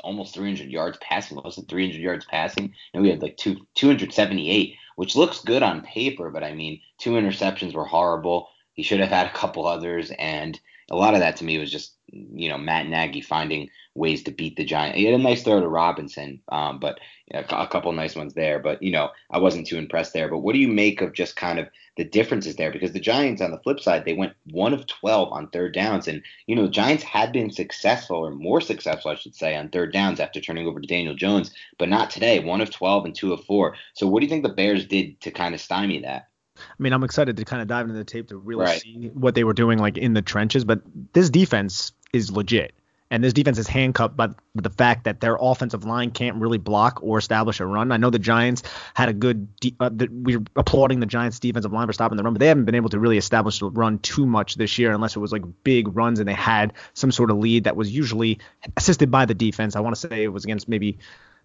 [0.00, 2.74] almost 300 yards passing, it 300 yards passing?
[2.92, 7.12] And we had like two 278, which looks good on paper, but I mean, two
[7.12, 8.48] interceptions were horrible.
[8.72, 10.58] He should have had a couple others, and
[10.90, 14.30] a lot of that to me was just you know Matt Nagy finding ways to
[14.30, 14.98] beat the Giants.
[14.98, 18.34] He had a nice throw to Robinson, um, but you know, a couple nice ones
[18.34, 18.58] there.
[18.58, 20.28] But you know I wasn't too impressed there.
[20.28, 22.72] But what do you make of just kind of the differences there?
[22.72, 26.08] Because the Giants on the flip side they went one of twelve on third downs,
[26.08, 29.68] and you know the Giants had been successful or more successful I should say on
[29.70, 32.40] third downs after turning over to Daniel Jones, but not today.
[32.40, 33.76] One of twelve and two of four.
[33.94, 36.28] So what do you think the Bears did to kind of stymie that?
[36.78, 38.80] I mean, I'm excited to kind of dive into the tape to really right.
[38.80, 40.64] see what they were doing like in the trenches.
[40.64, 40.82] But
[41.12, 42.74] this defense is legit,
[43.10, 46.98] and this defense is handcuffed by the fact that their offensive line can't really block
[47.02, 47.92] or establish a run.
[47.92, 49.54] I know the Giants had a good.
[49.60, 52.48] De- uh, the, we're applauding the Giants' defensive line for stopping the run, but they
[52.48, 55.30] haven't been able to really establish the run too much this year, unless it was
[55.30, 58.40] like big runs and they had some sort of lead that was usually
[58.76, 59.76] assisted by the defense.
[59.76, 60.98] I want to say it was against maybe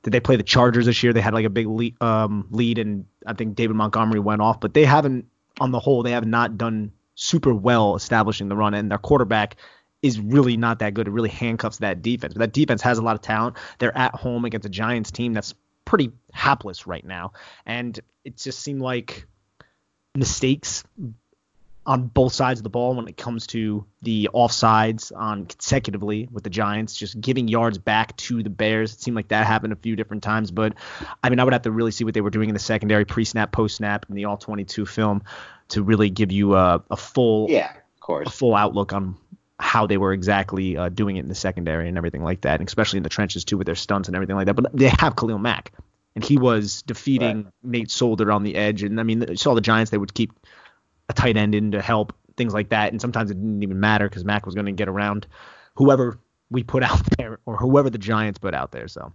[0.03, 1.13] did they play the Chargers this year?
[1.13, 4.59] They had like a big lead, um, lead, and I think David Montgomery went off,
[4.59, 5.25] but they haven't,
[5.59, 9.57] on the whole, they have not done super well establishing the run, and their quarterback
[10.01, 11.07] is really not that good.
[11.07, 12.33] It really handcuffs that defense.
[12.33, 13.57] But that defense has a lot of talent.
[13.79, 17.33] They're at home against a Giants team that's pretty hapless right now,
[17.65, 19.25] and it just seemed like
[20.15, 20.83] mistakes
[21.89, 26.43] on both sides of the ball when it comes to the offsides on consecutively with
[26.43, 28.93] the Giants, just giving yards back to the Bears.
[28.93, 30.75] It seemed like that happened a few different times, but
[31.23, 33.06] I mean, I would have to really see what they were doing in the secondary,
[33.06, 35.23] pre-snap, post-snap, in the all 22 film
[35.69, 39.17] to really give you a, a full, yeah, of course, a full outlook on
[39.60, 42.69] how they were exactly uh, doing it in the secondary and everything like that, and
[42.69, 44.54] especially in the trenches too with their stunts and everything like that.
[44.54, 45.73] But they have Khalil Mack,
[46.13, 47.54] and he was defeating right.
[47.63, 50.34] Nate Solder on the edge, and I mean, you saw the Giants; they would keep
[51.10, 52.91] a tight end in to help, things like that.
[52.91, 55.28] And sometimes it didn't even matter because Mack was going to get around
[55.76, 56.19] whoever
[56.50, 58.88] we put out there or whoever the Giants put out there.
[58.88, 59.12] So.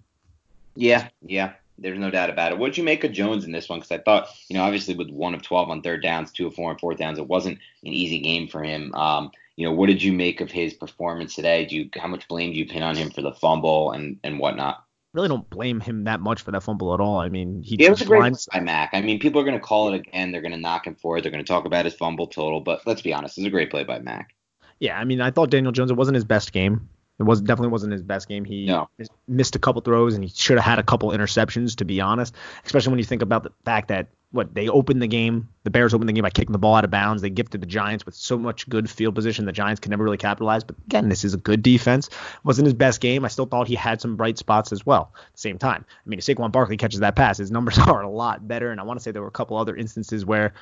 [0.76, 1.52] Yeah, yeah.
[1.76, 2.58] There's no doubt about it.
[2.58, 3.80] What'd you make of Jones in this one?
[3.80, 6.54] Because I thought, you know, obviously with one of 12 on third downs, two of
[6.54, 8.94] four on fourth downs, it wasn't an easy game for him.
[8.94, 11.64] Um, you know, what did you make of his performance today?
[11.64, 14.38] Do you how much blame do you pin on him for the fumble and and
[14.38, 14.84] whatnot?
[15.14, 17.20] Really don't blame him that much for that fumble at all.
[17.20, 18.48] I mean, he yeah, it was a great lines...
[18.52, 18.90] by Mack.
[18.92, 20.32] I mean, people are going to call it again.
[20.32, 21.22] They're going to knock him for it.
[21.22, 22.60] They're going to talk about his fumble total.
[22.60, 24.34] But let's be honest, it's a great play by Mack.
[24.80, 25.92] Yeah, I mean, I thought Daniel Jones.
[25.92, 26.88] It wasn't his best game.
[27.18, 28.44] It was definitely wasn't his best game.
[28.44, 28.88] He no.
[29.28, 32.34] missed a couple throws and he should have had a couple interceptions, to be honest.
[32.64, 35.94] Especially when you think about the fact that what they opened the game, the Bears
[35.94, 37.22] opened the game by kicking the ball out of bounds.
[37.22, 39.44] They gifted the Giants with so much good field position.
[39.44, 40.64] The Giants could never really capitalize.
[40.64, 42.10] But again, this is a good defense.
[42.42, 43.24] Wasn't his best game.
[43.24, 45.12] I still thought he had some bright spots as well.
[45.14, 48.02] At the same time, I mean, if Saquon Barkley catches that pass, his numbers are
[48.02, 48.72] a lot better.
[48.72, 50.52] And I want to say there were a couple other instances where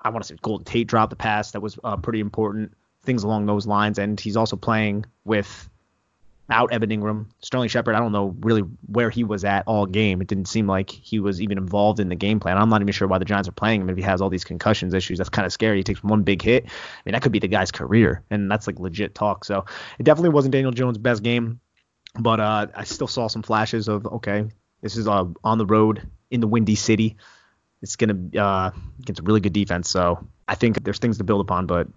[0.00, 2.74] I want to say Golden Tate dropped the pass that was uh, pretty important.
[3.04, 5.68] Things along those lines, and he's also playing with
[6.50, 7.26] out Evan Engram.
[7.40, 10.20] Sterling Shepard, I don't know really where he was at all game.
[10.20, 12.58] It didn't seem like he was even involved in the game plan.
[12.58, 14.44] I'm not even sure why the Giants are playing him if he has all these
[14.44, 15.18] concussions issues.
[15.18, 15.78] That's kind of scary.
[15.78, 16.64] He takes one big hit.
[16.66, 16.68] I
[17.06, 19.44] mean, that could be the guy's career, and that's like legit talk.
[19.44, 19.64] So
[19.98, 21.60] it definitely wasn't Daniel Jones' best game,
[22.18, 24.44] but uh, I still saw some flashes of okay,
[24.82, 27.16] this is uh, on the road in the Windy City.
[27.82, 29.88] It's gonna uh, against a really good defense.
[29.88, 31.88] So I think there's things to build upon, but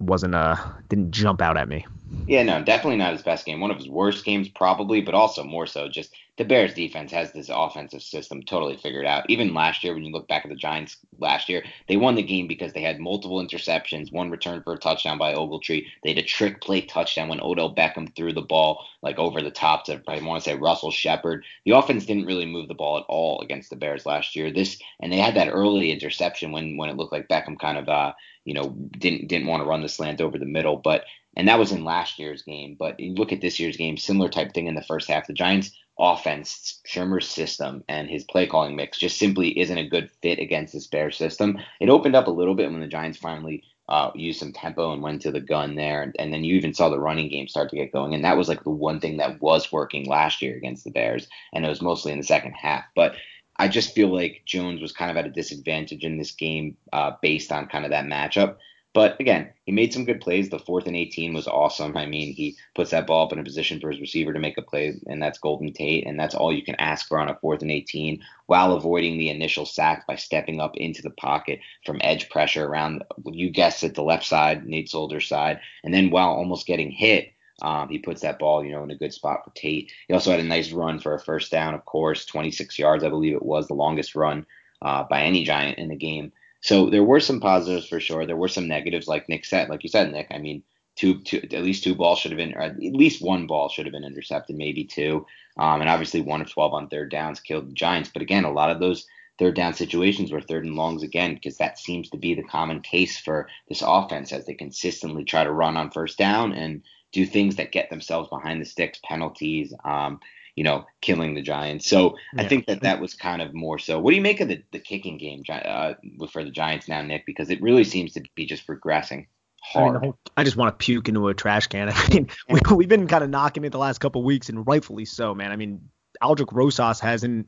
[0.00, 0.56] wasn't uh
[0.88, 1.86] didn't jump out at me.
[2.26, 3.60] Yeah, no, definitely not his best game.
[3.60, 7.32] One of his worst games, probably, but also more so just the Bears defense has
[7.32, 9.28] this offensive system totally figured out.
[9.28, 12.22] Even last year, when you look back at the Giants last year, they won the
[12.22, 15.84] game because they had multiple interceptions, one return for a touchdown by Ogletree.
[16.02, 19.50] They had a trick play touchdown when Odell Beckham threw the ball like over the
[19.50, 21.44] top to I want to say Russell Shepard.
[21.66, 24.50] The offense didn't really move the ball at all against the Bears last year.
[24.50, 27.88] This and they had that early interception when when it looked like Beckham kind of
[27.88, 28.12] uh
[28.44, 31.04] you know didn't didn't want to run the slant over the middle, but
[31.36, 32.76] and that was in last year's game.
[32.78, 35.26] But you look at this year's game, similar type thing in the first half.
[35.26, 40.10] The Giants offense, Shurmur's system and his play calling mix just simply isn't a good
[40.22, 41.58] fit against this Bears system.
[41.80, 45.02] It opened up a little bit when the Giants finally uh, used some tempo and
[45.02, 46.02] went to the gun there.
[46.02, 48.14] And, and, then you even saw the running game start to get going.
[48.14, 51.26] And that was like the one thing that was working last year against the Bears.
[51.52, 52.84] And it was mostly in the second half.
[52.94, 53.14] But
[53.60, 57.12] I just feel like Jones was kind of at a disadvantage in this game uh,
[57.20, 58.56] based on kind of that matchup.
[58.94, 60.48] But again, he made some good plays.
[60.48, 61.94] The fourth and 18 was awesome.
[61.94, 64.56] I mean, he puts that ball up in a position for his receiver to make
[64.56, 66.06] a play, and that's Golden Tate.
[66.06, 69.28] And that's all you can ask for on a fourth and 18 while avoiding the
[69.28, 73.94] initial sack by stepping up into the pocket from edge pressure around, you guessed it,
[73.94, 75.60] the left side, Nate Solder's side.
[75.84, 78.96] And then while almost getting hit, um, he puts that ball, you know, in a
[78.96, 79.92] good spot for Tate.
[80.08, 83.08] He also had a nice run for a first down, of course, 26 yards, I
[83.08, 84.46] believe it was the longest run
[84.82, 86.32] uh, by any Giant in the game.
[86.62, 88.26] So there were some positives for sure.
[88.26, 90.28] There were some negatives, like Nick said, like you said, Nick.
[90.30, 90.62] I mean,
[90.96, 93.86] two, two at least two balls should have been, or at least one ball should
[93.86, 95.26] have been intercepted, maybe two.
[95.58, 98.10] Um, and obviously one of 12 on third downs killed the Giants.
[98.12, 99.06] But again, a lot of those
[99.38, 102.80] third down situations were third and longs again, because that seems to be the common
[102.80, 107.26] case for this offense as they consistently try to run on first down and do
[107.26, 110.20] things that get themselves behind the sticks, penalties, um,
[110.56, 111.86] you know, killing the Giants.
[111.86, 112.42] So yeah.
[112.42, 113.98] I think that that was kind of more so.
[113.98, 115.94] What do you make of the, the kicking game uh,
[116.30, 117.26] for the Giants now, Nick?
[117.26, 119.26] Because it really seems to be just regressing.
[119.62, 119.96] Hard.
[119.96, 121.88] I, mean, I just want to puke into a trash can.
[121.94, 125.04] I mean, we, we've been kind of knocking it the last couple weeks, and rightfully
[125.04, 125.52] so, man.
[125.52, 125.88] I mean,
[126.22, 127.46] Aldrick Rosas hasn't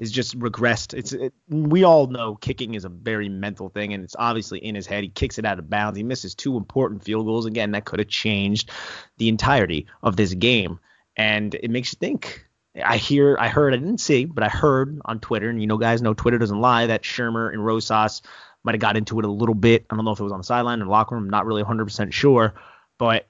[0.00, 0.94] is just regressed.
[0.94, 4.74] It's it, we all know kicking is a very mental thing, and it's obviously in
[4.74, 5.04] his head.
[5.04, 5.98] He kicks it out of bounds.
[5.98, 7.72] He misses two important field goals again.
[7.72, 8.70] That could have changed
[9.18, 10.80] the entirety of this game,
[11.16, 12.46] and it makes you think.
[12.82, 15.76] I hear, I heard, I didn't see, but I heard on Twitter, and you know,
[15.76, 18.22] guys know Twitter doesn't lie, that Shurmur and Rosas
[18.62, 19.84] might have got into it a little bit.
[19.90, 21.24] I don't know if it was on the sideline or locker room.
[21.24, 22.54] I'm not really 100% sure,
[22.96, 23.28] but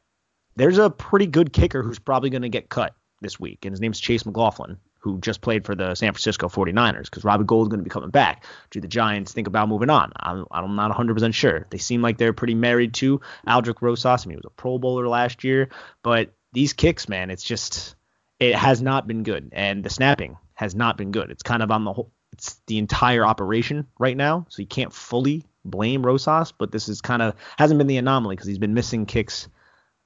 [0.56, 3.80] there's a pretty good kicker who's probably going to get cut this week, and his
[3.80, 7.70] name's Chase McLaughlin who just played for the San Francisco 49ers, because Robbie Gould is
[7.70, 8.44] going to be coming back.
[8.70, 10.12] Do the Giants think about moving on?
[10.16, 11.66] I'm, I'm not 100% sure.
[11.70, 14.24] They seem like they're pretty married to Aldrick Rosas.
[14.24, 15.70] I mean, he was a Pro Bowler last year,
[16.02, 17.96] but these kicks, man, it's just
[18.38, 21.30] it has not been good, and the snapping has not been good.
[21.30, 24.92] It's kind of on the whole, it's the entire operation right now, so you can't
[24.92, 28.74] fully blame Rosas, but this is kind of hasn't been the anomaly because he's been
[28.74, 29.48] missing kicks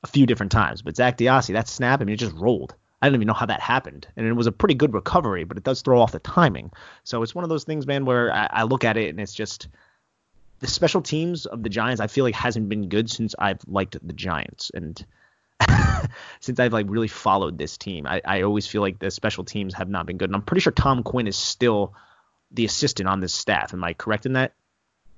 [0.02, 0.82] a few different times.
[0.82, 2.74] But Zak DeOssie, that snap, I mean, it just rolled.
[3.04, 4.08] I don't even know how that happened.
[4.16, 6.70] And it was a pretty good recovery, but it does throw off the timing.
[7.02, 9.34] So it's one of those things, man, where I, I look at it and it's
[9.34, 9.68] just
[10.60, 13.98] the special teams of the Giants, I feel like hasn't been good since I've liked
[14.02, 14.70] the Giants.
[14.72, 15.04] And
[16.40, 19.74] since I've like really followed this team, I, I always feel like the special teams
[19.74, 20.30] have not been good.
[20.30, 21.92] And I'm pretty sure Tom Quinn is still
[22.52, 23.74] the assistant on this staff.
[23.74, 24.54] Am I correct in that?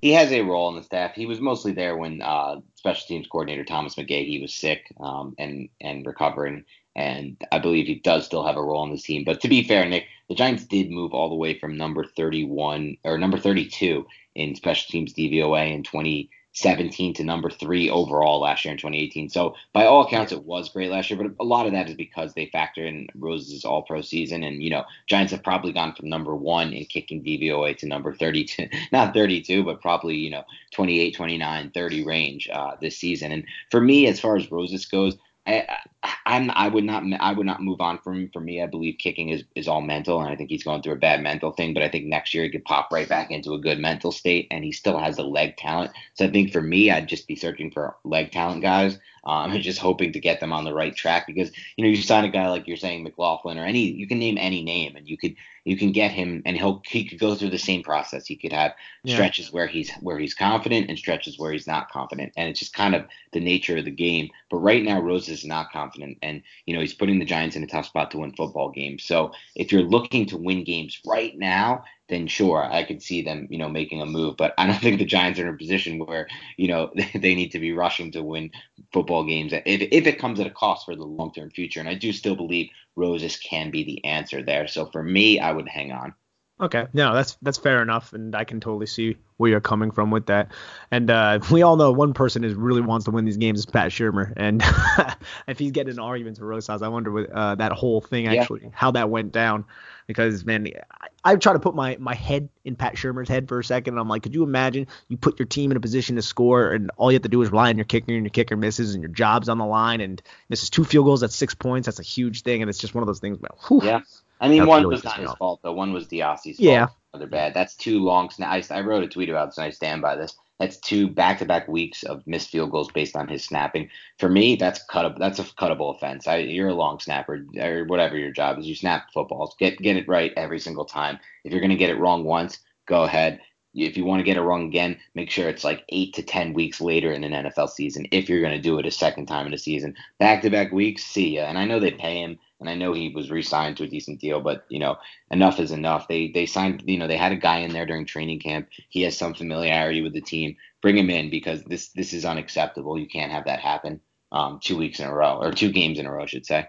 [0.03, 1.15] He has a role in the staff.
[1.15, 5.69] He was mostly there when uh, special teams coordinator Thomas McGaughey was sick um, and
[5.81, 6.65] and recovering
[6.97, 9.23] and I believe he does still have a role on the team.
[9.23, 12.97] But to be fair, Nick, the Giants did move all the way from number 31
[13.05, 14.05] or number 32
[14.35, 19.29] in special teams DVOA in 2017 to number three overall last year in 2018.
[19.29, 21.23] So by all accounts, it was great last year.
[21.23, 24.63] But a lot of that is because they factor in Rosas' All Pro season, and
[24.63, 28.69] you know, Giants have probably gone from number one in kicking DVOA to number 32,
[28.93, 33.33] not 32, but probably you know 28, 29, 30 range uh, this season.
[33.33, 35.15] And for me, as far as Rosas goes.
[35.49, 35.79] I,
[36.25, 38.63] I'm I would not I would not move on from for me.
[38.63, 41.23] I believe kicking is is all mental, and I think he's going through a bad
[41.23, 41.75] mental thing.
[41.75, 44.49] But I think next year he could pop right back into a good mental state,
[44.51, 45.93] and he still has the leg talent.
[46.15, 48.99] So I think for me, I'd just be searching for leg talent guys.
[49.25, 51.97] Um, and just hoping to get them on the right track because you know you
[51.97, 55.09] sign a guy like you're saying McLaughlin or any you can name any name and
[55.09, 55.35] you could
[55.67, 58.25] you can get him and he'll he could go through the same process.
[58.25, 59.17] He could have yeah.
[59.17, 62.33] stretches where he's where he's confident and stretches where he's not confident.
[62.37, 64.31] And it's just kind of the nature of the game.
[64.49, 67.63] But right now Rose is not confident and you know he's putting the Giants in
[67.63, 69.05] a tough spot to win football games.
[69.05, 73.49] So if you're looking to win games right now, then sure, I could see them,
[73.51, 74.37] you know, making a move.
[74.37, 77.51] But I don't think the Giants are in a position where, you know, they need
[77.53, 78.51] to be rushing to win
[78.93, 81.81] football games if, if it comes at a cost for the long term future.
[81.81, 84.69] And I do still believe Rosas can be the answer there.
[84.69, 86.15] So for me, I would hang on.
[86.59, 90.11] Okay, no, that's that's fair enough, and I can totally see where you're coming from
[90.11, 90.53] with that.
[90.91, 93.67] And uh, we all know one person who really wants to win these games is
[93.67, 94.63] Pat Shurmur, and
[95.47, 98.63] if he's getting his arguments with Rosas, I wonder what uh, that whole thing actually
[98.63, 98.71] yeah.
[98.73, 99.67] how that went down.
[100.07, 103.59] Because man, I, I try to put my my head in Pat Shurmur's head for
[103.59, 106.17] a second, and I'm like, could you imagine you put your team in a position
[106.17, 108.31] to score, and all you have to do is rely on your kicker, and your
[108.31, 111.33] kicker misses, and your job's on the line, and this is two field goals at
[111.33, 111.85] six points.
[111.85, 113.37] That's a huge thing, and it's just one of those things.
[113.69, 114.01] Whew, yeah
[114.41, 115.73] I mean, one was not his fault though.
[115.73, 116.69] One was DeOssie's fault.
[116.69, 116.89] Yeah.
[117.15, 117.55] Other bad.
[117.55, 118.71] That's two long snaps.
[118.71, 120.37] I, I wrote a tweet about this and I stand by this.
[120.59, 123.91] That's two back-to-back weeks of missed field goals based on his snapping.
[124.19, 125.19] For me, that's cut.
[125.19, 126.27] That's a cuttable offense.
[126.27, 128.67] I, you're a long snapper or whatever your job is.
[128.67, 129.55] You snap footballs.
[129.59, 131.19] Get get it right every single time.
[131.45, 133.41] If you're gonna get it wrong once, go ahead.
[133.75, 136.55] If you want to get it wrong again, make sure it's like eight to ten
[136.55, 138.07] weeks later in an NFL season.
[138.11, 141.43] If you're gonna do it a second time in a season, back-to-back weeks, see ya.
[141.43, 144.21] And I know they pay him and I know he was re-signed to a decent
[144.21, 144.97] deal, but you know,
[145.31, 146.09] enough is enough.
[146.09, 148.69] They they signed, you know, they had a guy in there during training camp.
[148.89, 150.57] He has some familiarity with the team.
[150.81, 152.99] Bring him in because this this is unacceptable.
[152.99, 154.01] You can't have that happen
[154.33, 156.69] um, two weeks in a row or two games in a row, I should say.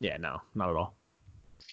[0.00, 0.95] Yeah, no, not at all.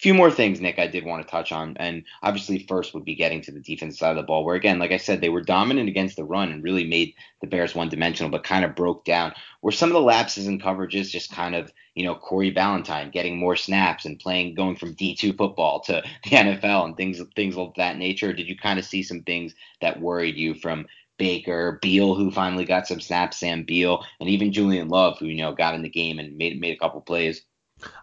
[0.04, 1.78] Few more things, Nick, I did want to touch on.
[1.78, 4.78] And obviously, first would be getting to the defense side of the ball, where, again,
[4.78, 7.88] like I said, they were dominant against the run and really made the Bears one
[7.88, 9.34] dimensional, but kind of broke down.
[9.62, 13.38] Where some of the lapses in coverages just kind of, you know, Corey Ballentine getting
[13.40, 17.74] more snaps and playing, going from D2 football to the NFL and things, things of
[17.78, 18.34] that nature.
[18.34, 20.86] Did you kind of see some things that worried you from
[21.18, 25.38] Baker, Beal, who finally got some snaps, Sam Beal, and even Julian Love, who, you
[25.42, 27.42] know, got in the game and made, made a couple plays?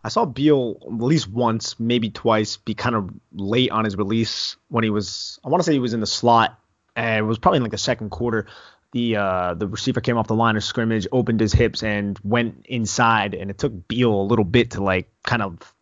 [0.03, 4.57] I saw Beal at least once, maybe twice, be kind of late on his release
[4.68, 5.39] when he was.
[5.45, 6.59] I want to say he was in the slot,
[6.97, 8.47] and it was probably in like the second quarter.
[8.93, 12.66] The uh, the receiver came off the line of scrimmage, opened his hips, and went
[12.66, 15.74] inside, and it took Beal a little bit to like kind of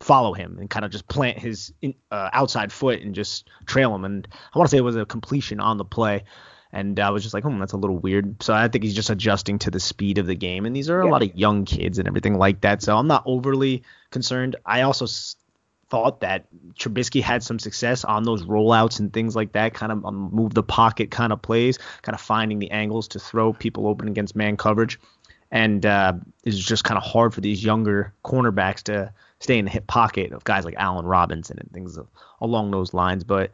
[0.00, 1.72] follow him and kind of just plant his
[2.10, 4.04] uh, outside foot and just trail him.
[4.04, 6.24] And I want to say it was a completion on the play.
[6.76, 8.42] And I was just like, oh, that's a little weird.
[8.42, 10.66] So I think he's just adjusting to the speed of the game.
[10.66, 12.82] And these are a lot of young kids and everything like that.
[12.82, 14.56] So I'm not overly concerned.
[14.66, 15.36] I also s-
[15.88, 20.04] thought that Trubisky had some success on those rollouts and things like that, kind of
[20.04, 23.86] um, move the pocket kind of plays, kind of finding the angles to throw people
[23.86, 25.00] open against man coverage.
[25.50, 26.12] And uh,
[26.44, 30.32] it's just kind of hard for these younger cornerbacks to stay in the hip pocket
[30.32, 31.98] of guys like Allen Robinson and things
[32.42, 33.24] along those lines.
[33.24, 33.50] But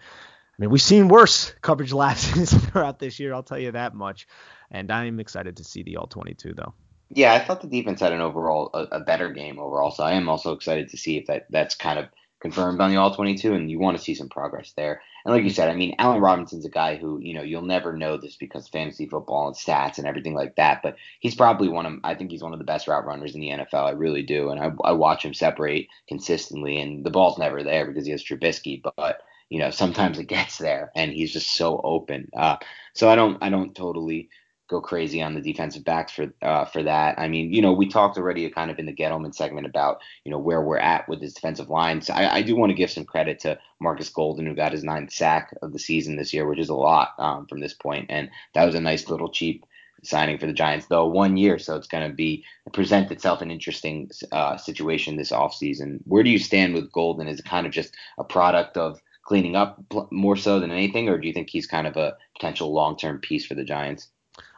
[0.53, 3.32] I mean, we've seen worse coverage lapses throughout this year.
[3.32, 4.26] I'll tell you that much.
[4.70, 6.74] And I'm excited to see the all 22 though.
[7.14, 9.90] Yeah, I thought the defense had an overall a, a, better game overall.
[9.90, 12.07] So I am also excited to see if that that's kind of
[12.40, 15.03] confirmed on the all 22, and you want to see some progress there.
[15.24, 17.96] And like you said, I mean, Allen Robinson's a guy who you know you'll never
[17.96, 20.80] know this because fantasy football and stats and everything like that.
[20.82, 23.40] But he's probably one of I think he's one of the best route runners in
[23.40, 23.86] the NFL.
[23.86, 27.86] I really do, and I, I watch him separate consistently, and the ball's never there
[27.86, 29.20] because he has Trubisky, but
[29.53, 32.30] you know sometimes it gets there and he's just so open.
[32.34, 32.57] Uh,
[32.94, 34.28] so i don't i don't totally
[34.70, 37.18] go crazy on the defensive backs for uh, for that.
[37.18, 40.30] I mean you know we talked already kind of in the Gettleman segment about you
[40.30, 42.00] know where we're at with his defensive line.
[42.00, 44.84] So I, I do want to give some credit to Markus Golden who got his
[44.84, 48.07] ninth sack of the season this year which is a lot um, from this point.
[48.09, 49.66] And that was a nice little cheap
[50.03, 53.50] signing for the Giants, though one year, so it's going to be present itself an
[53.50, 56.00] interesting uh, situation this offseason.
[56.05, 57.28] Where do you stand with Golden?
[57.28, 61.18] Is it kind of just a product of cleaning up more so than anything, or
[61.18, 64.08] do you think he's kind of a potential long term piece for the Giants?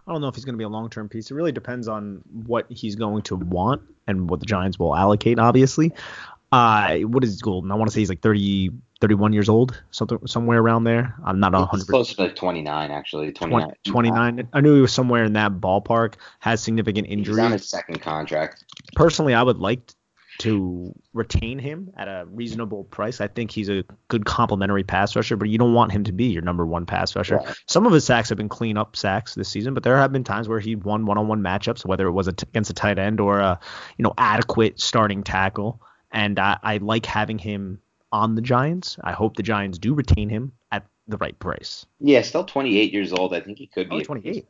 [0.07, 1.31] I don't know if he's going to be a long term piece.
[1.31, 5.39] It really depends on what he's going to want and what the Giants will allocate,
[5.39, 5.93] obviously.
[6.53, 7.73] Uh, what is his Golden?
[7.73, 11.15] I want to say he's like 30, 31 years old, something somewhere around there.
[11.25, 11.87] I'm not 100.
[11.89, 13.33] Close to like 29, actually.
[13.33, 13.73] 29.
[13.85, 14.49] 29.
[14.53, 16.15] I knew he was somewhere in that ballpark.
[16.39, 17.39] Has significant injuries.
[17.39, 18.65] He's on his second contract.
[18.95, 19.91] Personally, I would like
[20.39, 23.21] to retain him at a reasonable price.
[23.21, 26.27] I think he's a good complementary pass rusher, but you don't want him to be
[26.27, 27.37] your number one pass rusher.
[27.37, 27.57] Right.
[27.67, 30.25] Some of his sacks have been clean up sacks this season, but there have been
[30.25, 33.61] times where he won one-on-one matchups, whether it was against a tight end or a
[33.97, 35.81] you know adequate starting tackle.
[36.11, 37.81] And I, I like having him
[38.15, 38.97] on the Giants.
[39.03, 41.85] I hope the Giants do retain him at the right price.
[41.99, 43.35] Yeah, still 28 years old.
[43.35, 44.47] I think he could be oh, 28.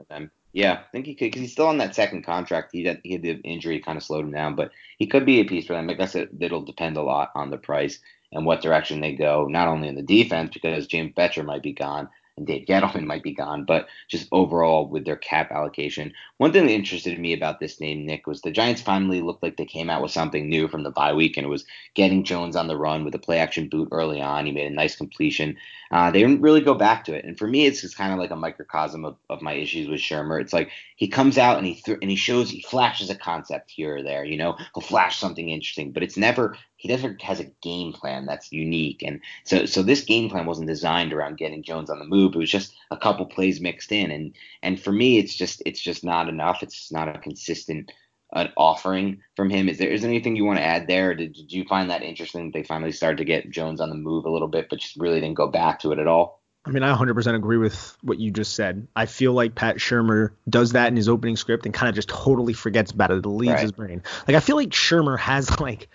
[0.52, 2.70] Yeah, I think he could because he's still on that second contract.
[2.72, 5.40] He had, he had the injury kind of slowed him down, but he could be
[5.40, 5.88] a piece for them.
[5.88, 7.98] I guess it, it'll depend a lot on the price
[8.32, 11.72] and what direction they go, not only in the defense because James Bettcher might be
[11.72, 16.12] gone, and Dave Gettleman might be gone, but just overall with their cap allocation.
[16.38, 19.56] One thing that interested me about this name, Nick, was the Giants finally looked like
[19.56, 21.64] they came out with something new from the bye week, and it was
[21.94, 24.46] getting Jones on the run with a play action boot early on.
[24.46, 25.56] He made a nice completion.
[25.92, 28.18] Uh, they didn't really go back to it, and for me, it's just kind of
[28.18, 30.40] like a microcosm of, of my issues with Shurmur.
[30.40, 33.70] It's like he comes out and he th- and he shows he flashes a concept
[33.70, 37.40] here or there, you know, he'll flash something interesting, but it's never he never has
[37.40, 39.02] a game plan that's unique.
[39.02, 42.34] And so so this game plan wasn't designed around getting Jones on the move.
[42.34, 45.80] It was just a couple plays mixed in, and and for me, it's just it's
[45.80, 46.62] just not enough.
[46.62, 47.90] It's not a consistent
[48.34, 49.70] an offering from him.
[49.70, 51.14] Is there is there anything you want to add there?
[51.14, 52.44] Did, did you find that interesting?
[52.44, 54.96] That they finally started to get Jones on the move a little bit, but just
[54.96, 56.42] really didn't go back to it at all.
[56.66, 58.88] I mean, I 100% agree with what you just said.
[58.96, 62.08] I feel like Pat Shurmur does that in his opening script and kind of just
[62.08, 63.18] totally forgets about it.
[63.18, 63.60] It leaves right.
[63.62, 64.02] his brain.
[64.28, 65.88] Like I feel like Shurmur has like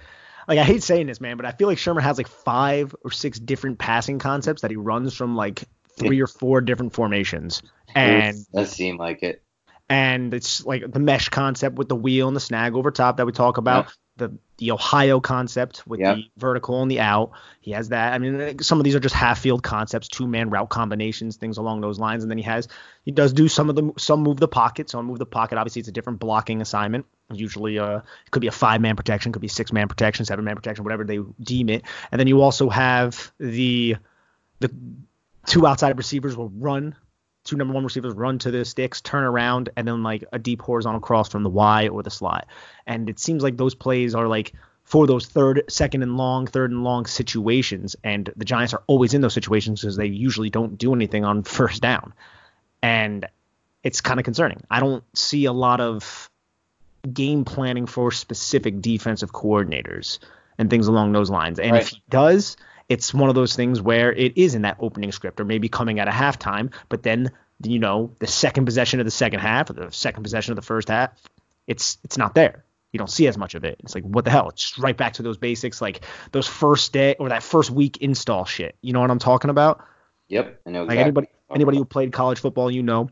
[0.50, 3.12] like I hate saying this, man, but I feel like Shurmur has like five or
[3.12, 5.64] six different passing concepts that he runs from like
[5.98, 7.62] three or four different formations.
[7.96, 9.44] And it does seem like it
[9.90, 13.26] and it's like the mesh concept with the wheel and the snag over top that
[13.26, 13.86] we talk about.
[13.86, 13.92] Yeah.
[14.20, 17.32] The the Ohio concept with the vertical and the out.
[17.62, 18.14] He has that.
[18.14, 21.58] I mean, some of these are just half field concepts, two man route combinations, things
[21.58, 22.24] along those lines.
[22.24, 22.68] And then he has
[23.06, 24.90] he does do some of them some move the pocket.
[24.90, 25.58] some move the pocket.
[25.58, 27.06] Obviously, it's a different blocking assignment.
[27.32, 30.46] Usually, uh, it could be a five man protection, could be six man protection, seven
[30.46, 31.86] man protection, whatever they deem it.
[32.12, 33.96] And then you also have the
[34.60, 34.72] the
[35.46, 36.96] two outside receivers will run
[37.44, 40.62] two number one receivers run to the sticks, turn around, and then like a deep
[40.62, 42.48] horizontal cross from the Y or the slot.
[42.86, 46.72] And it seems like those plays are like for those third, second and long, third
[46.72, 47.96] and long situations.
[48.04, 51.44] And the Giants are always in those situations because they usually don't do anything on
[51.44, 52.14] first down.
[52.82, 53.28] And
[53.84, 54.64] it's kind of concerning.
[54.70, 56.30] I don't see a lot of
[57.12, 60.20] game planning for specific defensive coordinators
[60.58, 61.60] and things along those lines.
[61.60, 61.82] And right.
[61.82, 62.58] if he does,
[62.90, 66.00] it's one of those things where it is in that opening script or maybe coming
[66.00, 67.32] at a halftime, but then
[67.64, 70.62] you know the second possession of the second half or the second possession of the
[70.62, 71.12] first half,
[71.68, 72.66] it's it's not there.
[72.92, 73.80] You don't see as much of it.
[73.84, 74.50] It's like what the hell?
[74.50, 78.46] It's right back to those basics, like those first day or that first week install
[78.46, 78.76] shit.
[78.82, 79.86] You know what I'm talking about?
[80.30, 80.84] Yep, I know.
[80.84, 80.96] Exactly.
[80.98, 83.10] Like anybody anybody who played college football, you know,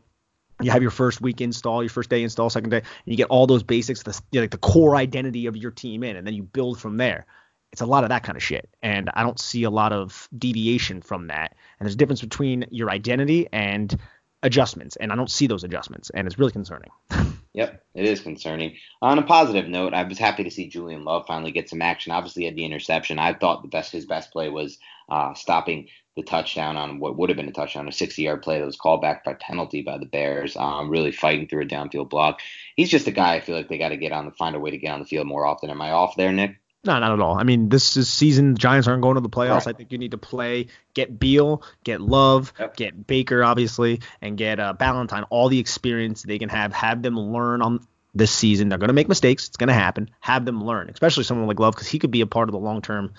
[0.60, 3.28] you have your first week install, your first day install, second day, and you get
[3.28, 6.26] all those basics, the you know, like the core identity of your team in, and
[6.26, 7.26] then you build from there.
[7.72, 10.28] It's a lot of that kind of shit, and I don't see a lot of
[10.36, 11.54] deviation from that.
[11.78, 13.96] And there's a difference between your identity and
[14.42, 16.90] adjustments, and I don't see those adjustments, and it's really concerning.
[17.54, 18.76] Yep, it is concerning.
[19.02, 22.12] On a positive note, I was happy to see Julian Love finally get some action.
[22.12, 26.22] Obviously, at the interception, I thought the best his best play was uh, stopping the
[26.22, 29.24] touchdown on what would have been a touchdown, a 60-yard play that was called back
[29.24, 30.56] by penalty by the Bears.
[30.56, 32.40] Um, really fighting through a downfield block.
[32.76, 34.60] He's just a guy I feel like they got to get on the find a
[34.60, 35.70] way to get on the field more often.
[35.70, 36.60] Am I off there, Nick?
[36.84, 37.38] No, not at all.
[37.38, 38.56] I mean, this is season.
[38.56, 39.66] Giants aren't going to the playoffs.
[39.66, 39.68] Right.
[39.68, 42.76] I think you need to play, get Beal, get Love, yep.
[42.76, 45.26] get Baker, obviously, and get uh, Ballentine.
[45.28, 46.72] All the experience they can have.
[46.72, 48.68] Have them learn on this season.
[48.68, 49.48] They're going to make mistakes.
[49.48, 50.08] It's going to happen.
[50.20, 52.58] Have them learn, especially someone like Love, because he could be a part of the
[52.58, 53.12] long-term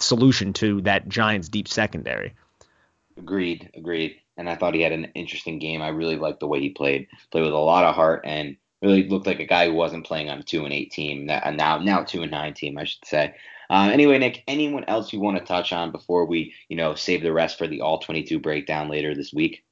[0.00, 2.34] solution to that Giants deep secondary.
[3.16, 3.70] Agreed.
[3.74, 4.16] Agreed.
[4.36, 5.82] And I thought he had an interesting game.
[5.82, 7.08] I really liked the way he played.
[7.30, 10.28] Played with a lot of heart and really looked like a guy who wasn't playing
[10.30, 11.26] on a two and eight team.
[11.26, 13.34] Now, now two and nine team, I should say.
[13.70, 17.22] Uh, anyway, Nick, anyone else you want to touch on before we, you know, save
[17.22, 19.64] the rest for the all 22 breakdown later this week?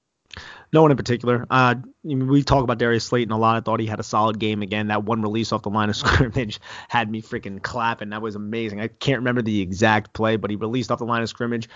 [0.73, 1.47] No one in particular.
[1.51, 3.57] Uh, we talk about Darius Slayton a lot.
[3.57, 4.89] I thought he had a solid game again.
[4.89, 8.11] That one release off the line of scrimmage had me freaking clapping.
[8.11, 8.81] That was amazing.
[8.81, 11.69] I can't remember the exact play, but he released off the line of scrimmage,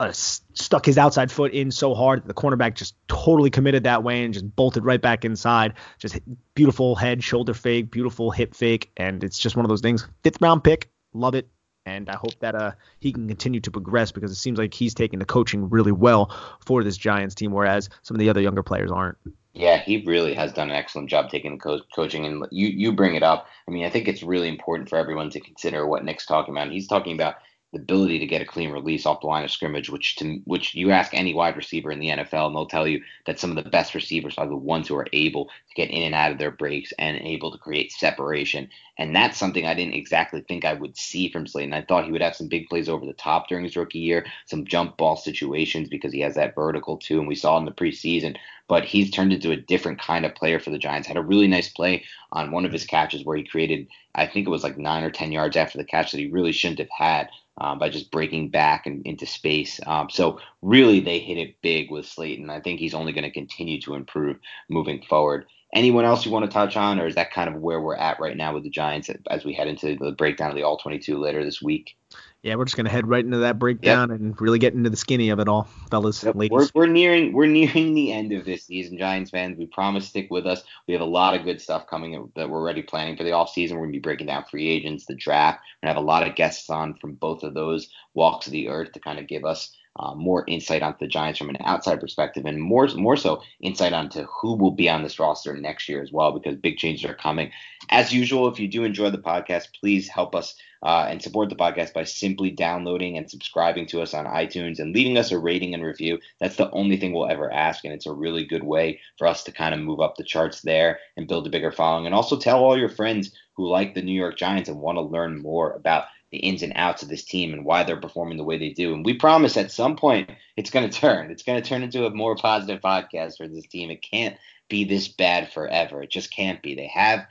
[0.00, 4.02] uh, stuck his outside foot in so hard that the cornerback just totally committed that
[4.02, 5.74] way and just bolted right back inside.
[5.98, 6.18] Just
[6.54, 10.06] beautiful head, shoulder fake, beautiful hip fake, and it's just one of those things.
[10.22, 11.48] Fifth round pick, love it.
[11.84, 14.94] And I hope that uh, he can continue to progress because it seems like he's
[14.94, 16.32] taking the coaching really well
[16.64, 19.18] for this Giants team, whereas some of the other younger players aren't.
[19.52, 22.92] Yeah, he really has done an excellent job taking the co- coaching, and you you
[22.92, 23.48] bring it up.
[23.66, 26.70] I mean, I think it's really important for everyone to consider what Nick's talking about.
[26.70, 27.34] He's talking about
[27.72, 30.74] the ability to get a clean release off the line of scrimmage, which to which
[30.74, 33.62] you ask any wide receiver in the NFL, and they'll tell you that some of
[33.62, 36.38] the best receivers are the ones who are able to get in and out of
[36.38, 38.68] their breaks and able to create separation.
[38.98, 41.72] And that's something I didn't exactly think I would see from Slayton.
[41.72, 44.26] I thought he would have some big plays over the top during his rookie year,
[44.44, 47.72] some jump ball situations because he has that vertical too, and we saw in the
[47.72, 48.36] preseason.
[48.68, 51.08] But he's turned into a different kind of player for the Giants.
[51.08, 54.46] Had a really nice play on one of his catches where he created, I think
[54.46, 56.90] it was like nine or ten yards after the catch that he really shouldn't have
[56.90, 59.80] had um, by just breaking back and into space.
[59.86, 62.50] Um, so really, they hit it big with Slayton.
[62.50, 64.38] I think he's only going to continue to improve
[64.68, 65.46] moving forward.
[65.74, 68.20] Anyone else you want to touch on, or is that kind of where we're at
[68.20, 71.16] right now with the Giants as we head into the breakdown of the All 22
[71.18, 71.96] later this week?
[72.42, 74.18] Yeah, we're just gonna head right into that breakdown yep.
[74.18, 76.34] and really get into the skinny of it all, fellas, yep.
[76.34, 76.50] ladies.
[76.50, 79.56] We're, we're nearing we're nearing the end of this season, Giants fans.
[79.56, 80.64] We promise stick with us.
[80.88, 83.50] We have a lot of good stuff coming that we're already planning for the off
[83.50, 83.76] season.
[83.76, 85.60] We're gonna be breaking down free agents, the draft.
[85.60, 88.68] We're gonna have a lot of guests on from both of those walks of the
[88.68, 92.00] earth to kind of give us uh, more insight onto the Giants from an outside
[92.00, 96.02] perspective, and more more so insight onto who will be on this roster next year
[96.02, 97.50] as well, because big changes are coming.
[97.90, 101.56] As usual, if you do enjoy the podcast, please help us uh, and support the
[101.56, 105.74] podcast by simply downloading and subscribing to us on iTunes and leaving us a rating
[105.74, 106.18] and review.
[106.40, 109.44] That's the only thing we'll ever ask, and it's a really good way for us
[109.44, 112.06] to kind of move up the charts there and build a bigger following.
[112.06, 115.02] And also tell all your friends who like the New York Giants and want to
[115.02, 118.44] learn more about the ins and outs of this team and why they're performing the
[118.44, 118.94] way they do.
[118.94, 121.30] And we promise at some point it's going to turn.
[121.30, 123.90] It's going to turn into a more positive podcast for this team.
[123.90, 124.36] It can't
[124.68, 126.02] be this bad forever.
[126.02, 126.74] It just can't be.
[126.74, 127.26] They have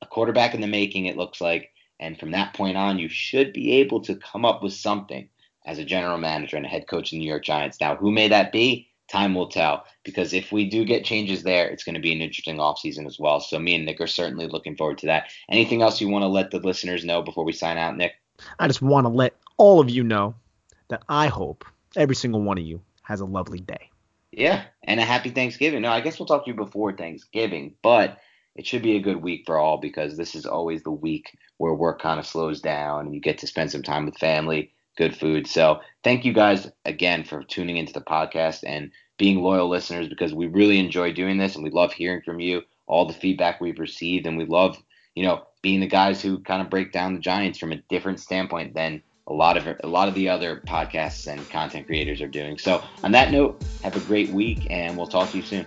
[0.00, 1.70] a quarterback in the making, it looks like.
[2.00, 5.28] And from that point on, you should be able to come up with something
[5.66, 7.80] as a general manager and a head coach of the New York Giants.
[7.80, 8.88] Now, who may that be?
[9.10, 9.84] Time will tell.
[10.04, 13.18] Because if we do get changes there, it's going to be an interesting offseason as
[13.18, 13.40] well.
[13.40, 15.30] So me and Nick are certainly looking forward to that.
[15.50, 18.12] Anything else you want to let the listeners know before we sign out, Nick?
[18.58, 20.34] I just want to let all of you know
[20.88, 21.64] that I hope
[21.96, 23.90] every single one of you has a lovely day.
[24.32, 25.82] Yeah, and a happy Thanksgiving.
[25.82, 28.18] No, I guess we'll talk to you before Thanksgiving, but
[28.54, 31.74] it should be a good week for all because this is always the week where
[31.74, 35.16] work kind of slows down and you get to spend some time with family, good
[35.16, 35.46] food.
[35.46, 40.34] So, thank you guys again for tuning into the podcast and being loyal listeners because
[40.34, 43.78] we really enjoy doing this and we love hearing from you, all the feedback we've
[43.78, 44.76] received, and we love,
[45.14, 48.20] you know, being the guys who kind of break down the Giants from a different
[48.20, 52.28] standpoint than a lot of a lot of the other podcasts and content creators are
[52.28, 52.56] doing.
[52.56, 55.66] So on that note, have a great week and we'll talk to you soon.